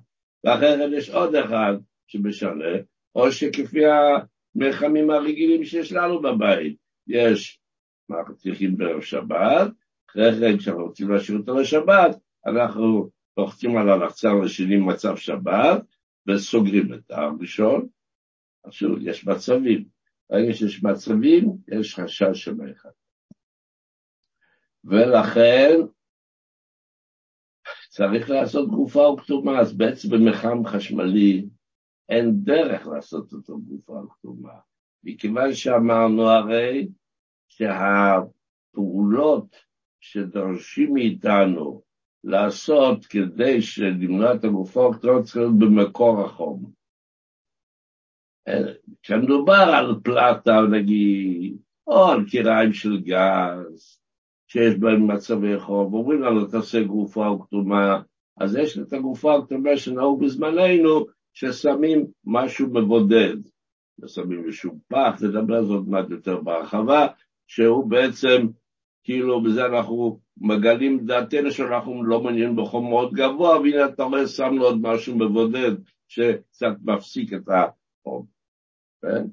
ואחרי 0.44 0.78
כן 0.78 0.94
יש 0.94 1.10
עוד 1.10 1.36
אחד 1.36 1.74
שמשנה, 2.08 2.76
או 3.16 3.32
שכפי 3.32 3.84
המלחמים 3.86 5.10
הרגילים 5.10 5.66
שיש 5.66 5.92
לנו 5.92 6.22
בבית, 6.22 6.78
יש 7.08 7.60
צריכים 8.36 8.78
בערב 8.78 9.02
שבת, 9.02 9.72
אחרי 10.10 10.32
כן 10.40 10.58
כשאנחנו 10.58 10.84
רוצים 10.84 11.10
להשאיר 11.10 11.38
אותו 11.38 11.60
לשבת, 11.60 12.20
אנחנו 12.46 13.10
לוחצים 13.38 13.78
על 13.78 13.90
הלחצן 13.90 14.30
השני 14.46 14.78
מצב 14.78 15.16
שבת, 15.16 15.82
וסוגרים 16.28 16.94
את 16.94 17.12
הראשון, 17.12 17.88
שוב, 18.70 18.98
יש 19.02 19.28
מצבים. 19.28 19.86
ברגע 20.30 20.54
שיש 20.54 20.84
מצבים, 20.84 21.58
יש 21.68 21.96
חשש 22.00 22.44
של 22.44 22.56
אחד. 22.72 22.90
ולכן 24.84 25.76
צריך 27.90 28.30
לעשות 28.30 28.70
גופה 28.70 29.00
וכתומה, 29.00 29.60
אז 29.60 29.78
בעצם 29.78 30.10
במחם 30.10 30.66
חשמלי 30.66 31.46
אין 32.10 32.32
דרך 32.44 32.88
לעשות 32.88 33.34
אותו 33.34 33.62
גופה 33.62 33.94
וכתומה, 33.94 34.60
מכיוון 35.04 35.54
שאמרנו 35.54 36.30
הרי 36.30 36.88
שהפעולות 37.48 39.46
שדורשים 40.00 40.94
מאיתנו 40.94 41.82
לעשות 42.24 43.06
כדי 43.06 43.60
למנוע 43.78 44.36
את 44.36 44.44
הקטנות 44.94 45.24
צריך 45.24 45.38
להיות 45.38 45.60
במקור 45.60 46.22
החום. 46.22 46.72
כשמדובר 49.04 49.54
על 49.54 49.96
פלטה, 50.04 50.62
נגיד, 50.72 51.58
או 51.88 52.06
על 52.06 52.26
קיריים 52.30 52.74
של 52.74 53.02
גז, 53.02 54.00
שיש 54.48 54.76
בהם 54.80 55.12
מצבי 55.12 55.60
חום, 55.60 55.94
אומרים 55.94 56.22
לנו 56.22 56.46
תעשה 56.46 56.84
גופה 56.84 57.28
או 57.28 57.40
כתומה, 57.40 58.02
אז 58.38 58.56
יש 58.56 58.78
את 58.78 58.94
הגופה 58.94 59.36
הכתומה 59.36 59.78
שנהוג 59.78 60.24
בזמננו, 60.24 61.06
ששמים 61.34 62.06
משהו 62.26 62.68
מבודד. 62.68 63.38
ושמים 64.00 64.46
איזשהו 64.46 64.80
פח, 64.88 65.22
נדבר 65.22 65.56
על 65.56 65.66
זה 65.66 65.74
עוד 65.74 65.90
מעט 65.90 66.10
יותר 66.10 66.42
בהרחבה, 66.42 67.08
שהוא 67.48 67.90
בעצם, 67.90 68.48
כאילו 69.04 69.44
בזה 69.44 69.66
אנחנו 69.66 70.20
מגלים 70.38 71.06
דעתנו 71.06 71.52
שאנחנו 71.52 72.04
לא 72.04 72.22
מעוניינים 72.22 72.56
בחום 72.56 72.90
מאוד 72.90 73.14
גבוה, 73.14 73.60
והנה 73.60 73.86
אתה 73.86 74.04
רואה, 74.04 74.28
שמנו 74.28 74.64
עוד 74.64 74.78
משהו 74.82 75.16
מבודד 75.16 75.72
שקצת 76.08 76.76
מפסיק 76.84 77.34
את 77.34 77.50
החום. 77.50 78.26
כן? 79.02 79.24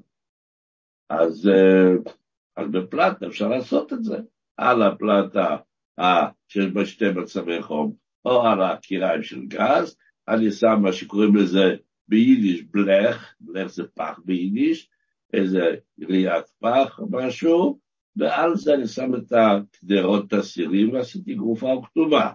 אז, 1.10 1.48
אה, 1.48 2.12
אז 2.56 2.70
בפלטה 2.70 3.26
אפשר 3.26 3.48
לעשות 3.48 3.92
את 3.92 4.04
זה. 4.04 4.16
על 4.56 4.82
הפלטה 4.82 5.56
אה, 5.98 6.28
שיש 6.48 6.66
בה 6.66 6.86
שתי 6.86 7.04
מצבי 7.16 7.62
חום, 7.62 7.92
או 8.24 8.42
על 8.42 8.62
הקיריים 8.62 9.22
של 9.22 9.46
גז, 9.46 9.96
אני 10.28 10.50
שם 10.50 10.78
מה 10.82 10.92
שקוראים 10.92 11.36
לזה 11.36 11.76
ביידיש 12.08 12.62
בלך, 12.62 13.34
בלך 13.40 13.66
זה 13.66 13.82
פח 13.94 14.20
ביידיש, 14.24 14.90
איזה 15.32 15.74
ראיית 16.08 16.44
פח 16.60 16.98
או 16.98 17.06
משהו, 17.10 17.78
ועל 18.16 18.56
זה 18.56 18.74
אני 18.74 18.86
שם 18.86 19.14
את 19.14 19.32
הקדרות 19.32 20.32
הסירים 20.32 20.92
ועשיתי 20.92 21.34
גרופה 21.34 21.66
וכתובה. 21.66 22.30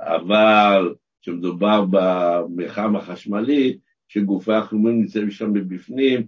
אבל 0.00 0.94
כשמדובר 1.22 1.84
במרחם 1.90 2.96
החשמלי, 2.96 3.78
שגופי 4.08 4.52
החומים 4.52 5.00
נמצאים 5.00 5.30
שם 5.30 5.52
מבפנים, 5.52 6.26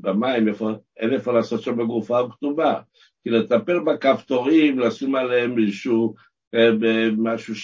במים, 0.00 0.48
אין 0.96 1.12
איפה 1.12 1.32
לעשות 1.32 1.62
שם 1.62 1.76
גרופה 1.76 2.22
וכתובה. 2.22 2.80
כי 3.22 3.30
לטפל 3.30 3.80
בכפתורים, 3.80 4.78
לשים 4.78 5.14
עליהם 5.14 5.58
איזשהו 5.58 6.14
אה, 6.54 6.70
משהו 7.18 7.54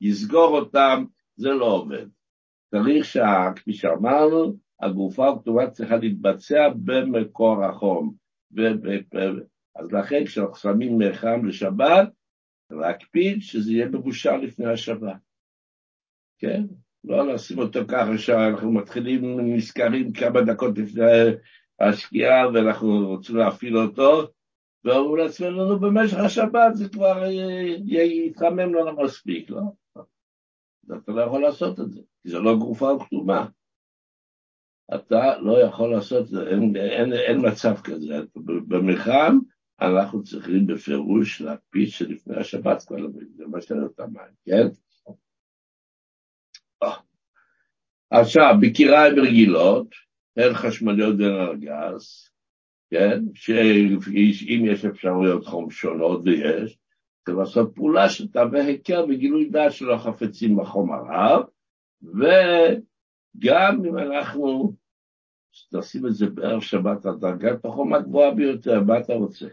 שיסגור 0.00 0.58
אותם, 0.58 1.04
זה 1.36 1.48
לא 1.48 1.64
עובד. 1.64 2.06
צריך 2.70 3.04
שכפי 3.04 3.72
שאמרנו, 3.72 4.56
הגופה 4.82 5.28
הכתובה 5.28 5.70
צריכה 5.70 5.96
להתבצע 5.96 6.68
במקור 6.76 7.64
החום. 7.64 8.23
אז 9.76 9.92
לכן 9.92 10.24
כשאנחנו 10.24 10.54
שמים 10.54 10.98
מרחם 10.98 11.44
לשבת, 11.44 12.08
להקפיד 12.70 13.42
שזה 13.42 13.72
יהיה 13.72 13.88
מבושל 13.88 14.36
לפני 14.36 14.66
השבת. 14.66 15.16
כן? 16.38 16.62
לא 17.04 17.26
לשים 17.26 17.58
אותו 17.58 17.80
ככה 17.88 18.18
שאנחנו 18.18 18.72
מתחילים, 18.72 19.40
נזכרים 19.40 20.12
כמה 20.12 20.40
דקות 20.40 20.78
לפני 20.78 21.02
השקיעה 21.80 22.48
ואנחנו 22.48 23.08
רוצים 23.08 23.36
להפעיל 23.36 23.78
אותו, 23.78 24.26
ואומרים 24.84 25.24
לעצמנו, 25.24 25.68
נו, 25.68 25.80
במשך 25.80 26.16
השבת 26.16 26.74
זה 26.74 26.88
כבר 26.88 27.24
יתחמם 27.86 28.74
לנו 28.74 29.02
מספיק, 29.02 29.50
לא? 29.50 29.60
אתה 30.86 31.12
לא 31.12 31.22
יכול 31.22 31.42
לעשות 31.42 31.80
את 31.80 31.90
זה, 31.90 32.00
כי 32.22 32.28
זה 32.28 32.38
לא 32.38 32.56
גרופה 32.56 32.92
וכתומה. 32.92 33.46
אתה 34.94 35.38
לא 35.38 35.60
יכול 35.62 35.90
לעשות 35.90 36.26
אין, 36.50 36.76
אין, 36.76 37.12
אין 37.12 37.48
מצב 37.48 37.74
כזה. 37.84 38.14
במלחם 38.68 39.38
אנחנו 39.80 40.22
צריכים 40.22 40.66
בפירוש 40.66 41.40
להקפיד 41.40 41.88
שלפני 41.88 42.36
השבת 42.36 42.82
כבר 42.82 42.96
שאתה 43.60 43.74
את 43.86 44.00
המים, 44.00 44.32
כן? 44.44 44.66
עכשיו, 48.10 48.54
בקיריים 48.60 49.18
רגילות, 49.18 49.88
הן 50.36 50.54
חשמליות 50.54 51.14
והן 51.18 51.40
על 51.40 51.56
גז, 51.56 52.28
כן? 52.90 53.20
שאם 53.34 54.62
יש 54.66 54.84
אפשרויות 54.84 55.46
חום 55.46 55.70
שונות 55.70 56.20
ויש, 56.24 56.78
צריך 57.24 57.38
לעשות 57.38 57.74
פעולה 57.74 58.08
שתהווה 58.08 58.64
היכר 58.64 59.04
וגילוי 59.08 59.48
דעת 59.48 59.72
של 59.72 59.90
החפצים 59.90 60.56
בחום 60.56 60.92
הרב, 60.92 61.44
וגם 63.36 63.84
אם 63.84 63.98
אנחנו 63.98 64.72
נשים 65.72 66.06
את 66.06 66.14
זה 66.14 66.26
בערב 66.26 66.60
שבת 66.60 67.06
על 67.06 67.16
דרגת 67.18 67.64
החום 67.64 67.94
הגבוהה 67.94 68.34
ביותר, 68.34 68.82
מה 68.82 68.98
אתה 68.98 69.12
רוצה? 69.12 69.46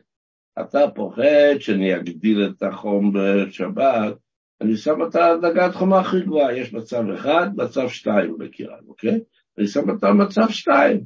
אתה 0.61 0.79
פוחד 0.95 1.55
שאני 1.59 1.95
אגדיל 1.95 2.45
את 2.45 2.63
החום 2.63 3.13
בשבת, 3.13 4.17
אני 4.61 4.77
שם 4.77 5.03
את 5.09 5.15
הדרגת 5.15 5.75
חומה 5.75 5.99
הכי 5.99 6.21
גבוהה, 6.21 6.57
יש 6.57 6.73
מצב 6.73 7.03
אחד, 7.15 7.49
מצב 7.55 7.87
שתיים 7.87 8.37
בקירן, 8.37 8.83
אוקיי? 8.87 9.19
אני 9.57 9.67
שם 9.67 9.89
אותה 9.89 10.07
במצב 10.07 10.49
שתיים. 10.49 11.03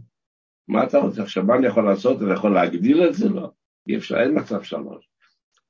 מה 0.68 0.84
אתה 0.84 0.98
רוצה 0.98 1.24
עכשיו, 1.24 1.44
מה 1.44 1.56
אני 1.56 1.68
יכול 1.68 1.86
לעשות? 1.86 2.22
אני 2.22 2.34
יכול 2.34 2.54
להגדיל 2.54 3.08
את 3.08 3.14
זה? 3.14 3.30
לא. 3.30 3.50
אי 3.88 3.98
אפשר, 3.98 4.16
אין 4.16 4.40
מצב 4.40 4.64
שלוש. 4.64 5.10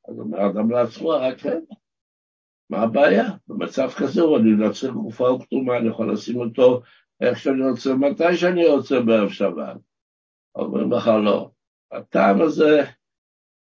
אז 0.09 0.19
אומר 0.19 0.49
אדם 0.49 0.71
לעצמו, 0.71 1.09
רק 1.09 1.37
כן. 1.37 1.59
מה 2.69 2.77
הבעיה? 2.77 3.29
במצב 3.47 3.89
כזה 3.97 4.21
אני 4.39 4.49
מנצל 4.49 4.91
גופה 4.91 5.31
וכתומה, 5.31 5.77
אני 5.77 5.89
יכול 5.89 6.13
לשים 6.13 6.39
אותו 6.39 6.81
איך 7.21 7.39
שאני 7.39 7.69
רוצה, 7.69 7.93
מתי 7.93 8.37
שאני 8.37 8.67
רוצה 8.67 8.99
בערב 8.99 9.29
שבת. 9.29 9.77
אומרים 10.55 10.91
לך 10.91 11.07
לא. 11.07 11.51
הטעם 11.91 12.41
הזה, 12.41 12.83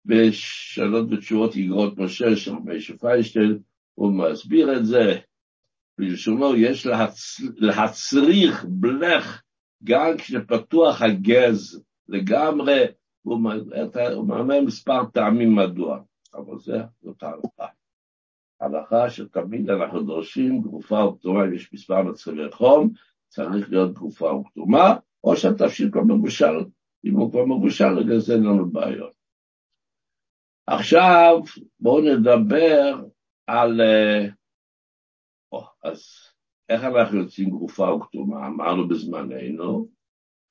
בשאלות 0.05 1.07
ותשובות 1.11 1.57
איגרות 1.57 1.99
משה 1.99 2.37
של 2.37 2.53
משה 2.65 2.97
פיינשטיין, 2.97 3.59
הוא 3.95 4.13
מסביר 4.13 4.77
את 4.77 4.85
זה, 4.87 5.19
בלשונו 5.99 6.57
יש 6.57 6.87
להצ... 6.87 7.41
להצריך 7.57 8.65
בלך 8.69 9.43
גם 9.85 10.17
כשפתוח 10.19 11.03
הגז 11.03 11.83
לגמרי, 12.09 12.85
הוא 13.23 13.41
מאמר 14.29 14.61
מספר 14.61 15.05
טעמים 15.05 15.57
מדוע, 15.57 15.99
אבל 16.35 16.59
זה 16.59 16.79
זאת 17.03 17.23
ההלכה. 17.23 17.80
ההלכה 18.61 19.11
שתמיד 19.11 19.71
אנחנו 19.71 20.03
דורשים 20.03 20.63
גרופה 20.63 21.05
וכתומה, 21.05 21.45
אם 21.45 21.55
יש 21.55 21.73
מספר 21.73 22.03
מצבי 22.03 22.53
חום, 22.53 22.91
צריך 23.29 23.71
להיות 23.71 23.93
גרופה 23.95 24.33
וכתומה, 24.35 24.97
או 25.25 25.37
שהתפשיט 25.37 25.93
כבר 25.93 26.03
מבושל, 26.03 26.65
אם 27.05 27.15
הוא 27.15 27.31
כבר 27.31 27.45
מבושל, 27.45 27.91
לזה 27.91 28.35
אין 28.35 28.43
לנו 28.43 28.71
בעיות. 28.71 29.13
עכשיו 30.67 31.41
בואו 31.81 32.01
נדבר 32.01 33.05
על... 33.47 33.81
או, 35.53 35.63
אז 35.85 36.03
איך 36.69 36.85
אנחנו 36.85 37.19
יוצאים 37.19 37.51
גרופה 37.51 37.95
וכתומה? 37.95 38.47
אמרנו 38.47 38.89
בזמננו, 38.89 39.89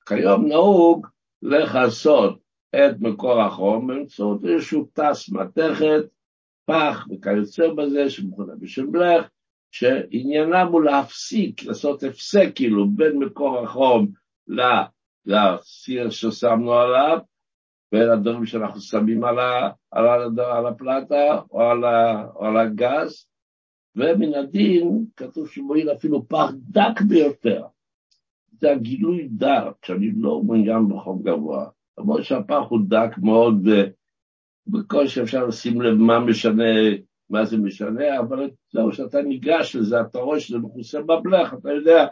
כיום 0.08 0.46
נהוג 0.48 1.06
לכסות 1.42 2.40
את 2.70 3.00
מקור 3.00 3.40
החום 3.40 3.86
באמצעות 3.86 4.44
איזשהו 4.44 4.88
טס 4.92 5.32
מתכת, 5.32 6.04
פח 6.70 7.06
וכיוצא 7.10 7.68
בזה, 7.76 8.10
שמכונה 8.10 8.52
בשם 8.58 8.92
בלך, 8.92 9.28
שעניינם 9.70 10.66
הוא 10.72 10.82
להפסיק, 10.82 11.64
לעשות 11.64 12.02
הפסק 12.02 12.48
כאילו 12.54 12.90
בין 12.90 13.18
מקור 13.18 13.58
החום 13.58 14.08
לסיר 15.26 16.10
ששמנו 16.10 16.72
עליו, 16.72 17.18
בין 17.92 18.10
הדברים 18.10 18.46
שאנחנו 18.46 18.80
שמים 18.80 19.24
על, 19.24 19.38
ה, 19.38 19.70
על, 19.90 20.06
ה, 20.06 20.56
על 20.56 20.66
הפלטה 20.66 21.40
או 21.50 21.60
על, 21.60 21.84
ה, 21.84 22.26
או 22.34 22.46
על 22.46 22.56
הגז, 22.56 23.26
ומן 23.96 24.34
הדין 24.34 25.04
כתוב 25.16 25.48
שמועיל 25.48 25.92
אפילו 25.92 26.28
פח 26.28 26.50
דק 26.54 27.00
ביותר. 27.08 27.66
זה 28.50 28.72
הגילוי 28.72 29.28
דק, 29.30 29.84
שאני 29.84 30.10
לא 30.16 30.42
מעוניין 30.42 30.88
בחום 30.88 31.22
גבוה. 31.22 31.66
למרות 31.98 32.24
שהפח 32.24 32.62
הוא 32.68 32.80
דק 32.88 33.18
מאוד, 33.18 33.68
ובקושי 34.66 35.22
אפשר 35.22 35.46
לשים 35.46 35.80
לב 35.80 35.94
מה 35.94 36.20
משנה, 36.20 36.64
מה 37.30 37.44
זה 37.44 37.58
משנה, 37.58 38.18
אבל 38.18 38.50
זהו, 38.72 38.90
כשאתה 38.90 39.22
ניגש 39.22 39.76
לזה, 39.76 40.00
אתה 40.00 40.18
רואה 40.18 40.40
שזה 40.40 40.58
מכוסה 40.58 41.02
בבלך, 41.02 41.54
אתה 41.54 41.72
יודע 41.72 42.06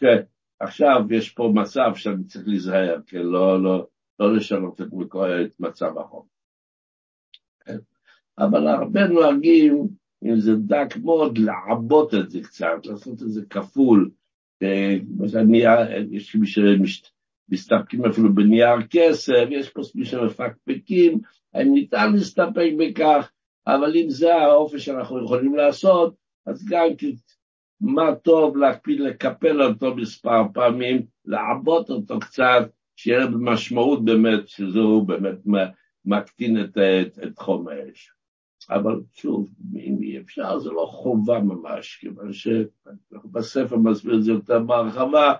שעכשיו 0.00 1.00
יש 1.10 1.30
פה 1.30 1.52
מצב 1.54 1.90
שאני 1.94 2.24
צריך 2.24 2.48
להיזהר, 2.48 3.00
כן, 3.06 3.22
לא, 3.22 3.62
לא, 3.62 3.86
לא 4.18 4.36
לשנות 4.36 4.80
את, 4.80 4.86
את 5.46 5.60
מצב 5.60 5.98
החום. 5.98 6.26
כן? 7.60 7.78
אבל 8.38 8.68
הרבה 8.68 9.06
נוהגים, 9.06 9.88
אם 10.24 10.40
זה 10.40 10.52
דק 10.56 10.96
מאוד, 11.02 11.38
לעבות 11.38 12.14
את 12.14 12.30
זה 12.30 12.40
קצת, 12.42 12.66
לעשות 12.84 13.22
את 13.22 13.28
זה 13.28 13.42
כפול. 13.50 14.10
יש 16.10 16.36
מי 16.36 16.86
שמסתפקים 17.50 18.04
אפילו 18.04 18.34
בנייר 18.34 18.86
כסף, 18.90 19.46
יש 19.50 19.68
פה 19.68 19.80
מי 19.94 20.04
שמפקפקים, 20.04 21.20
האם 21.54 21.74
ניתן 21.74 22.12
להסתפק 22.12 22.70
בכך, 22.78 23.30
אבל 23.66 23.96
אם 23.96 24.10
זה 24.10 24.34
האופן 24.34 24.78
שאנחנו 24.78 25.24
יכולים 25.24 25.54
לעשות, 25.54 26.14
אז 26.46 26.64
גם 26.68 26.86
מה 27.80 28.14
טוב 28.14 28.56
להקפיד 28.56 29.00
לקפל 29.00 29.62
אותו 29.62 29.96
מספר 29.96 30.42
פעמים, 30.54 31.02
לעבות 31.24 31.90
אותו 31.90 32.20
קצת, 32.20 32.70
שיהיה 32.96 33.26
במשמעות 33.26 34.04
באמת, 34.04 34.48
שזהו 34.48 35.04
באמת 35.06 35.38
מקטין 36.04 36.64
את, 36.64 36.78
את, 36.78 37.18
את 37.18 37.38
חום 37.38 37.68
האש. 37.68 38.10
אבל 38.70 39.00
שוב, 39.12 39.48
אם 39.76 39.96
אי 40.02 40.18
אפשר, 40.18 40.58
זה 40.58 40.70
לא 40.70 40.86
חובה 40.90 41.40
ממש, 41.40 41.96
כיוון 42.00 42.32
שבספר 42.32 43.76
מסביר 43.76 44.14
את 44.14 44.22
זה 44.22 44.32
יותר 44.32 44.58
בהרחבה, 44.58 45.32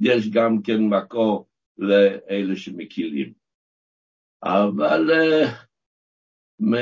יש 0.00 0.30
גם 0.30 0.62
כן 0.62 0.80
מקור 0.80 1.48
לאלה 1.78 2.56
שמקילים. 2.56 3.32
אבל 4.42 5.10
אה, 5.10 5.52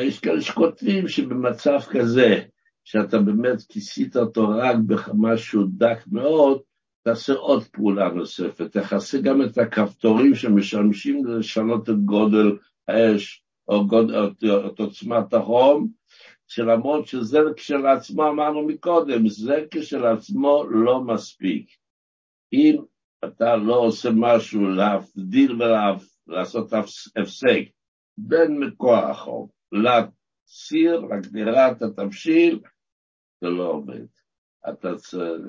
יש 0.03 0.21
כאלה 0.21 0.41
שכותבים 0.41 1.09
שבמצב 1.09 1.79
כזה, 1.91 2.43
שאתה 2.85 3.19
באמת 3.19 3.63
כיסית 3.69 4.17
אותו 4.17 4.49
רק 4.49 4.77
במשהו 4.87 5.65
דק 5.67 5.99
מאוד, 6.07 6.61
תעשה 7.03 7.33
עוד 7.33 7.65
פעולה 7.65 8.09
נוספת, 8.09 8.77
תכסה 8.77 9.19
גם 9.21 9.43
את 9.43 9.59
הכפתורים 9.59 10.35
שמשמשים 10.35 11.27
לשנות 11.27 11.91
את 11.91 12.05
גודל 12.05 12.57
האש 12.89 13.43
או, 13.69 13.87
גודל, 13.87 14.17
או 14.19 14.67
את 14.67 14.79
עוצמת 14.79 15.35
החום, 15.35 15.89
שלמרות 16.49 17.07
שזה 17.07 17.39
כשלעצמו, 17.57 18.29
אמרנו 18.29 18.67
מקודם, 18.67 19.29
זה 19.29 19.65
כשלעצמו 19.71 20.65
לא 20.71 21.01
מספיק. 21.01 21.71
אם 22.53 22.77
אתה 23.25 23.57
לא 23.57 23.75
עושה 23.79 24.09
משהו 24.15 24.69
להבדיל 24.69 25.63
ולעשות 26.27 26.73
הפסק 27.17 27.63
בין 28.19 28.59
מקור 28.61 28.97
החום 28.97 29.49
לסיר, 29.73 31.01
לגדירת 31.01 31.83
התבשיל, 31.83 32.61
זה 33.41 33.49
לא 33.49 33.69
עובד. 33.69 34.07
אתה, 34.69 34.89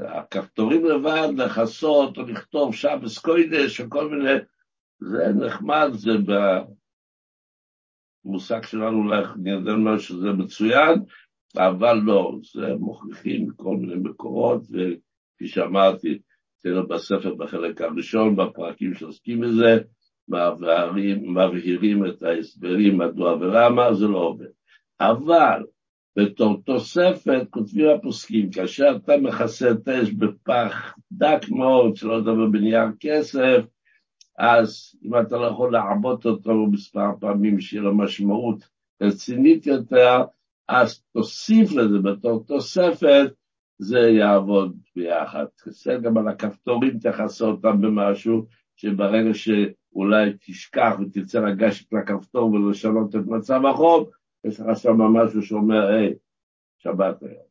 הכפתורים 0.07 0.85
לבד, 0.85 1.27
לכסות 1.37 2.17
או 2.17 2.23
לכתוב 2.23 2.75
שבס 2.75 3.17
קוידש 3.17 3.79
וכל 3.79 4.09
מיני, 4.09 4.39
זה 4.99 5.27
נחמד, 5.45 5.89
זה 5.93 6.11
במושג 8.25 8.63
שלנו, 8.63 9.13
אני 9.13 9.49
יודע 9.49 9.71
מה 9.71 9.99
שזה 9.99 10.27
מצוין, 10.37 10.99
אבל 11.57 11.93
לא, 12.03 12.31
זה 12.53 12.75
מוכיחים 12.79 13.49
כל 13.55 13.75
מיני 13.77 13.95
מקורות, 13.95 14.61
וכפי 14.61 15.47
שאמרתי, 15.47 16.19
אצלנו 16.59 16.87
בספר 16.87 17.35
בחלק 17.35 17.81
הראשון, 17.81 18.35
בפרקים 18.35 18.93
שעוסקים 18.93 19.41
בזה, 19.41 19.79
מבהירים, 20.27 21.31
מבהירים 21.31 22.05
את 22.05 22.23
ההסברים 22.23 22.97
מדוע 22.97 23.33
ולמה, 23.33 23.93
זה 23.93 24.07
לא 24.07 24.17
עובד. 24.17 24.47
אבל 24.99 25.63
בתור 26.17 26.61
תוספת 26.65 27.47
כותבים 27.49 27.89
הפוסקים, 27.89 28.51
כאשר 28.51 28.97
אתה 29.03 29.17
מכסה 29.17 29.71
את 29.71 29.87
האש 29.87 30.09
בפח 30.09 30.95
דק 31.11 31.49
מאוד, 31.49 31.95
שלא 31.95 32.17
לדבר 32.17 32.45
בנייר 32.51 32.87
כסף, 32.99 33.61
אז 34.37 34.95
אם 35.03 35.19
אתה 35.19 35.37
לא 35.37 35.45
יכול 35.45 35.73
לעבוד 35.73 36.25
אותו 36.25 36.65
מספר 36.71 37.09
פעמים 37.19 37.59
שיהיה 37.59 37.83
לו 37.83 37.97
משמעות 37.97 38.69
רצינית 39.01 39.67
יותר, 39.67 40.23
אז 40.67 41.03
תוסיף 41.13 41.71
לזה 41.71 41.99
בתור 42.03 42.43
תוספת, 42.47 43.33
זה 43.79 43.99
יעבוד 43.99 44.77
ביחד. 44.95 45.45
תעשה 45.63 45.97
גם 45.97 46.17
על 46.17 46.27
הכפתורים, 46.27 46.99
תכסה 46.99 47.45
אותם 47.45 47.81
במשהו, 47.81 48.45
שברגע 48.75 49.33
שאולי 49.33 50.33
תשכח 50.45 50.93
ותרצה 50.99 51.39
לגשת 51.39 51.93
לכפתור 51.93 52.51
ולשנות 52.51 53.15
את 53.15 53.25
מצב 53.25 53.61
החום, 53.65 54.05
יש 54.43 54.59
לך 54.59 54.77
שם 54.77 55.01
משהו 55.01 55.41
שאומר, 55.41 55.87
היי, 55.87 56.13
שבת 56.77 57.23
היום. 57.23 57.47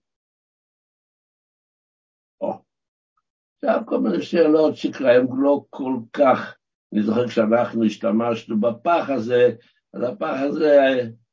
עכשיו 3.56 3.82
כל 3.86 4.00
מיני 4.00 4.22
שאלות 4.22 4.76
שכרהם 4.76 5.26
לא 5.42 5.64
כל 5.70 5.96
כך, 6.12 6.56
אני 6.92 7.02
זוכר 7.02 7.28
כשאנחנו 7.28 7.84
השתמשנו 7.84 8.60
בפח 8.60 9.10
הזה, 9.10 9.50
אז 9.94 10.02
הפח 10.02 10.36
הזה 10.40 10.80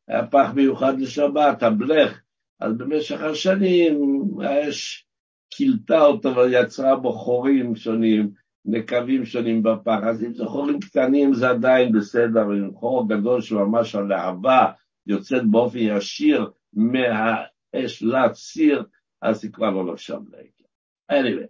היה 0.07 0.27
פח 0.27 0.51
מיוחד 0.55 0.99
לשבת, 0.99 1.63
הבלך, 1.63 2.21
אז 2.63 2.77
במשך 2.77 3.21
השנים 3.21 3.99
האש 4.41 5.07
כילתה 5.49 6.01
אותו 6.01 6.35
ויצרה 6.35 6.95
בו 6.95 7.11
חורים 7.11 7.75
שונים, 7.75 8.31
נקבים 8.65 9.25
שונים 9.25 9.63
בפח, 9.63 9.99
אז 10.09 10.23
אם 10.23 10.33
זה 10.33 10.45
חורים 10.45 10.79
קטנים 10.79 11.33
זה 11.33 11.49
עדיין 11.49 11.91
בסדר, 11.91 12.41
אם 12.41 12.75
חור 12.75 13.09
גדול 13.09 13.41
שממש 13.41 13.95
הלהבה 13.95 14.71
יוצאת 15.07 15.41
באופן 15.51 15.77
ישיר 15.77 16.51
מהאש 16.73 18.03
לציר, 18.03 18.83
אז 19.21 19.41
זה 19.41 19.49
כבר 19.51 19.69
לא 19.69 19.93
נחשב 19.93 20.19
לעיקר. 20.31 20.63
anyway, 21.11 21.47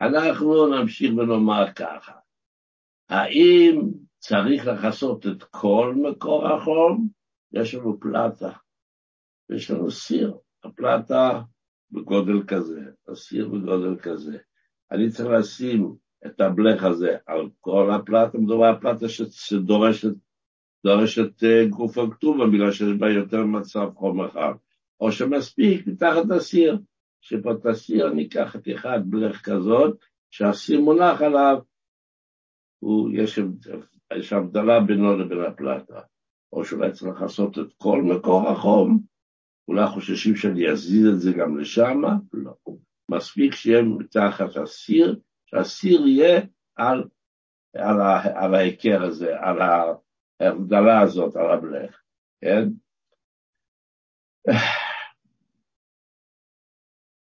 אנחנו 0.00 0.66
נמשיך 0.66 1.12
ונאמר 1.12 1.72
ככה, 1.72 2.12
האם 3.08 3.80
צריך 4.18 4.66
לכסות 4.66 5.26
את 5.26 5.42
כל 5.42 5.94
מקור 6.02 6.48
החום? 6.48 7.08
יש 7.52 7.74
לנו 7.74 8.00
פלטה, 8.00 8.52
יש 9.50 9.70
לנו 9.70 9.90
סיר, 9.90 10.38
הפלטה 10.64 11.42
בגודל 11.90 12.42
כזה, 12.46 12.80
הסיר 13.08 13.48
בגודל 13.48 13.96
כזה. 14.02 14.38
אני 14.90 15.10
צריך 15.10 15.28
לשים 15.28 15.94
את 16.26 16.40
הבלך 16.40 16.84
הזה 16.84 17.16
על 17.26 17.48
כל 17.60 17.90
הפלטה, 17.90 18.38
מדובר 18.38 18.64
על 18.64 18.80
פלטה 18.80 19.06
שדורשת 19.30 20.14
דורשת 20.84 21.44
אה, 21.44 21.66
גוף 21.68 21.98
הכתובה, 21.98 22.46
בגלל 22.46 22.72
שיש 22.72 22.98
בה 22.98 23.10
יותר 23.10 23.44
מצב 23.44 23.90
חום 23.94 24.24
אחד, 24.24 24.52
או 25.00 25.12
שמספיק 25.12 25.86
מתחת 25.86 26.30
הסיר 26.30 26.78
ניקח 28.14 28.56
את 28.56 28.68
אחד 28.74 29.00
בלך 29.04 29.42
כזאת, 29.44 29.98
שהסיר 30.30 30.80
מונח 30.80 31.22
עליו, 31.22 31.58
הוא, 32.78 33.10
יש, 33.14 33.38
יש 34.14 34.32
הבדלה 34.32 34.80
בינו 34.80 35.16
לבין 35.16 35.40
הפלטה, 35.40 36.00
או 36.52 36.64
שאולי 36.64 36.92
צריך 36.92 37.22
לעשות 37.22 37.58
את 37.58 37.72
כל 37.76 38.02
מקור 38.02 38.48
החום, 38.48 39.11
אולי 39.68 39.86
חוששים 39.86 40.36
שאני 40.36 40.70
אזיז 40.70 41.06
את 41.06 41.20
זה 41.20 41.30
גם 41.38 41.58
לשם, 41.58 42.00
לא. 42.32 42.52
מספיק 43.10 43.54
שיהיה 43.54 43.82
מתחת 43.82 44.56
הסיר, 44.62 45.20
שהסיר 45.46 46.06
יהיה 46.06 46.40
על, 46.76 47.04
על, 47.74 48.00
על 48.34 48.54
ההיכר 48.54 49.02
הזה, 49.02 49.40
על, 49.40 49.60
ה, 49.62 49.84
ההבדלה 50.40 51.00
הזאת 51.00 51.36
על 51.36 51.50
הבלך, 51.50 52.02
כן? 52.40 52.68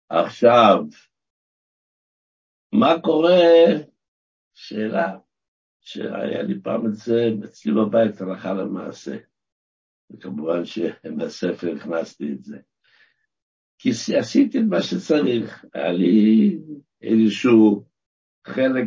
עכשיו, 0.09 0.85
מה 2.73 2.95
קורה? 3.03 3.41
שאלה 4.55 5.19
שהיה 5.81 6.43
לי 6.43 6.61
פעם 6.63 6.87
את 6.87 6.95
זה 6.95 7.29
אצלי 7.45 7.73
בבית 7.73 8.21
הלכה 8.21 8.53
למעשה, 8.53 9.17
וכמובן 10.13 10.65
שבספר 10.65 11.75
הכנסתי 11.77 12.33
את 12.33 12.45
זה. 12.45 12.59
כי 13.79 13.91
עשיתי 14.19 14.59
את 14.59 14.65
מה 14.69 14.83
שצריך, 14.83 15.65
היה 15.75 15.93
לי 15.93 16.59
איזשהו 17.03 17.85
חלק, 18.47 18.87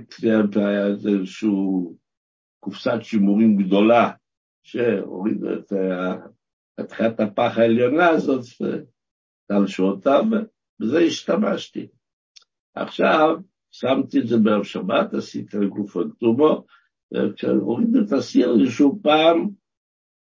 היה 0.56 0.88
איזשהו 0.88 1.96
קופסת 2.60 3.00
שימורים 3.02 3.58
גדולה, 3.58 4.12
שהורידו 4.64 5.54
את 5.54 5.74
חתיכת 6.80 7.20
הפח 7.20 7.58
העליונה 7.58 8.10
הזאת, 8.10 8.42
תלשו 9.48 9.84
אותה, 9.84 10.20
ובזה 10.22 11.00
השתמשתי. 11.00 11.88
עכשיו, 12.76 13.38
שמתי 13.72 14.20
את 14.20 14.28
זה 14.28 14.38
בערב 14.38 14.64
שבת, 14.64 15.14
עשיתי 15.14 15.58
לגוף 15.58 15.98
הכתומו, 15.98 16.66
וכשהורידו 17.14 18.00
את 18.08 18.12
הסיר 18.12 18.54
איזשהו 18.54 19.00
פעם, 19.04 19.50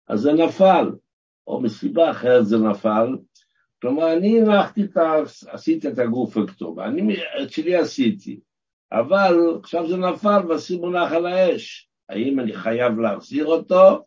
אז 0.07 0.19
זה 0.19 0.33
נפל, 0.33 0.91
או 1.47 1.61
מסיבה 1.61 2.11
אחרת 2.11 2.45
זה 2.45 2.57
נפל. 2.57 3.17
כלומר, 3.81 4.13
אני 4.13 4.41
הנחתי 4.41 4.83
את 4.83 4.97
ה... 4.97 5.13
עשיתי 5.47 5.87
את 5.87 5.99
הגוף 5.99 6.37
הכתובה, 6.37 6.85
אני 6.85 7.15
את 7.43 7.51
שלי 7.51 7.75
עשיתי, 7.75 8.39
אבל 8.91 9.37
עכשיו 9.59 9.87
זה 9.87 9.97
נפל 9.97 10.47
והסיר 10.47 10.79
מונח 10.79 11.11
על 11.11 11.25
האש. 11.25 11.89
האם 12.09 12.39
אני 12.39 12.53
חייב 12.53 12.99
להחזיר 12.99 13.45
אותו? 13.45 14.05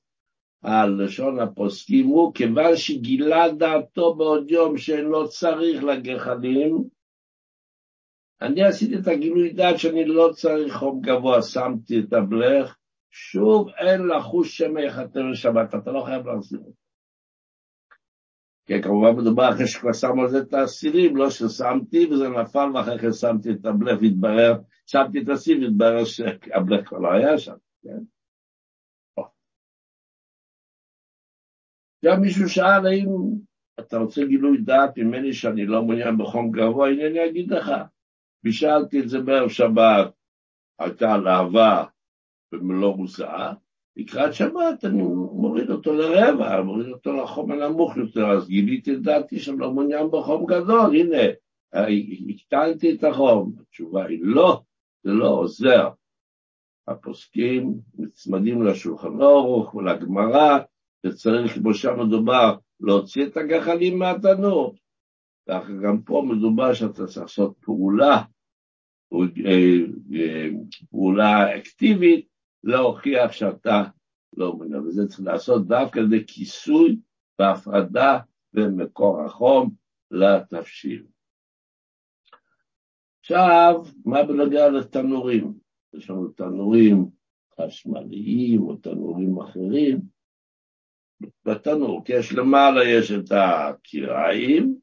הלשון 0.62 1.40
הפוסקים 1.40 2.06
הוא, 2.06 2.34
כיוון 2.34 2.76
שגילה 2.76 3.52
דעתו 3.52 4.14
בעוד 4.14 4.50
יום 4.50 4.78
שאינו 4.78 5.28
צריך 5.28 5.84
לגחלים, 5.84 6.84
אני 8.42 8.64
עשיתי 8.64 8.96
את 8.96 9.08
הגילוי 9.08 9.52
דעת 9.52 9.78
שאני 9.78 10.04
לא 10.04 10.30
צריך 10.32 10.74
חום 10.74 11.00
גבוה, 11.00 11.42
שמתי 11.42 12.00
את 12.00 12.12
הבלך, 12.12 12.76
שוב 13.18 13.68
אין 13.68 14.06
לחוש 14.06 14.56
שמא 14.56 14.80
יחתר 14.80 15.20
לשבת, 15.32 15.74
אתה 15.74 15.90
לא 15.90 16.04
חייב 16.04 16.26
להחזיר 16.26 16.58
אותו. 16.58 16.86
כן, 18.66 18.82
כמובן 18.82 19.20
מדובר 19.20 19.50
אחרי 19.50 19.66
שכבר 19.66 19.92
שם 19.92 20.20
על 20.20 20.28
זה 20.28 20.38
את 20.38 20.54
האסירים, 20.54 21.16
לא 21.16 21.30
ששמתי 21.30 22.06
וזה 22.06 22.28
נפל 22.28 22.70
ואחרי 22.74 22.98
כן 22.98 23.12
שמתי 23.12 23.50
את 23.50 23.66
הבלך 23.66 23.98
והתברר, 24.02 24.54
שמתי 24.86 25.22
את 25.22 25.28
הסיר 25.28 25.58
והתברר 25.60 26.04
שהבלך 26.04 26.88
כבר 26.88 26.98
לא 26.98 27.12
היה 27.12 27.38
שם. 27.38 27.56
כן? 27.82 28.02
גם 32.04 32.20
מישהו 32.20 32.48
שאל 32.48 32.86
האם 32.86 33.08
אתה 33.80 33.96
רוצה 33.96 34.24
גילוי 34.24 34.58
דעת 34.62 34.98
ממני 34.98 35.32
שאני 35.32 35.66
לא 35.66 35.82
מעוניין 35.82 36.18
בחום 36.18 36.50
גבוה, 36.50 36.88
הנה 36.88 37.06
אני 37.06 37.30
אגיד 37.30 37.50
לך. 37.50 37.70
בישלתי 38.42 39.00
את 39.00 39.08
זה 39.08 39.20
בערב 39.20 39.48
שבת, 39.48 40.14
הייתה 40.78 41.16
להבה 41.16 41.84
במלוא 42.52 42.96
מוסעה, 42.96 43.52
לקראת 43.96 44.34
שבת 44.34 44.84
אני 44.84 45.02
מוריד 45.32 45.70
אותו 45.70 45.92
לרבע, 45.92 46.62
מוריד 46.62 46.88
אותו 46.88 47.16
לחום 47.16 47.52
הנמוך 47.52 47.96
יותר, 47.96 48.26
אז 48.26 48.48
גיליתי 48.48 48.94
את 48.94 49.02
דעתי 49.02 49.38
שאני 49.38 49.58
לא 49.58 49.72
מעוניין 49.72 50.10
בחום 50.10 50.46
גדול, 50.46 50.96
הנה, 50.96 51.22
הקטנתי 52.28 52.94
את 52.94 53.04
החום. 53.04 53.52
התשובה 53.60 54.04
היא 54.04 54.18
לא, 54.22 54.62
זה 55.02 55.12
לא 55.12 55.28
עוזר. 55.28 55.88
הפוסקים 56.88 57.74
נצמדים 57.98 58.62
לשולחן 58.62 59.20
אורוך 59.20 59.74
ולגמרא, 59.74 60.58
וצריך, 61.06 61.54
כמו 61.54 61.74
שם 61.74 62.00
מדובר, 62.06 62.56
להוציא 62.80 63.26
את 63.26 63.36
הגחלים 63.36 63.98
מהתנור. 63.98 64.76
ככה 65.48 65.72
גם 65.82 66.02
פה 66.02 66.22
מדובר 66.28 66.74
שאתה 66.74 67.06
צריך 67.06 67.18
לעשות 67.18 67.56
פעולה, 67.60 68.22
אה, 69.12 69.18
אה, 70.14 70.48
פעולה 70.90 71.58
אקטיבית, 71.58 72.35
להוכיח 72.64 73.32
שאתה 73.32 73.82
לא 74.36 74.56
מבין, 74.56 74.74
וזה 74.74 75.08
צריך 75.08 75.20
לעשות 75.20 75.66
דווקא 75.66 76.00
לכיסוי 76.10 76.98
והפרדה 77.38 78.18
בין 78.52 78.70
מקור 78.76 79.22
החום 79.22 79.74
לתבשיל. 80.10 81.06
עכשיו, 83.20 83.82
מה 84.04 84.22
בנוגע 84.22 84.68
לתנורים? 84.68 85.54
יש 85.94 86.10
לנו 86.10 86.28
תנורים 86.28 87.10
חשמליים 87.60 88.62
או 88.62 88.76
תנורים 88.76 89.38
אחרים. 89.40 90.00
בתנור, 91.44 92.04
כי 92.04 92.12
יש 92.12 92.32
למעלה 92.32 92.84
יש 92.84 93.12
את 93.12 93.32
הקיריים, 93.32 94.78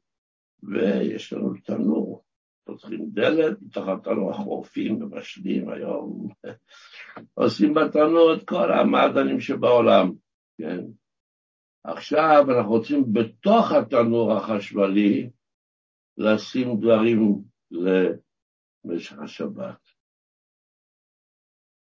ויש 0.62 1.32
לנו 1.32 1.54
תנור. 1.64 2.23
פותחים 2.64 3.10
דלת, 3.12 3.62
מתוך 3.62 3.88
התנור 3.88 4.30
החורפים 4.30 5.02
מבשלים 5.02 5.68
היום, 5.68 6.28
עושים 7.34 7.74
בתנור 7.74 8.34
את 8.34 8.48
כל 8.48 8.72
המעדנים 8.72 9.40
שבעולם, 9.40 10.12
כן? 10.58 10.80
עכשיו 11.84 12.44
אנחנו 12.50 12.70
רוצים 12.70 13.12
בתוך 13.12 13.72
התנור 13.72 14.32
החשמלי 14.32 15.30
לשים 16.16 16.80
דברים 16.80 17.42
למשך 17.70 19.18
השבת. 19.18 19.78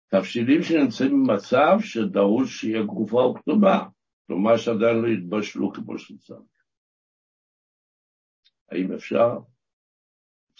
תבשילים 0.08 0.64
שנמצאים 0.64 1.12
במצב 1.12 1.78
שדרוש 1.80 2.62
שיהיה 2.62 2.84
גופה 2.84 3.18
וכתובה, 3.18 3.80
כלומר 4.28 4.58
שעדיין 4.58 4.98
לא 5.02 5.08
יתבשלו 5.08 5.74
כמו 5.74 5.98
שצריך. 5.98 6.52
האם 8.72 8.94
אפשר? 8.94 9.51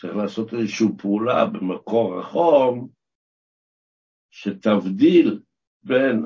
צריך 0.02 0.16
לעשות 0.16 0.54
איזושהי 0.54 0.88
פעולה 0.98 1.46
במקור 1.46 2.20
החום 2.20 2.90
שתבדיל 4.30 5.40
בין 5.84 6.26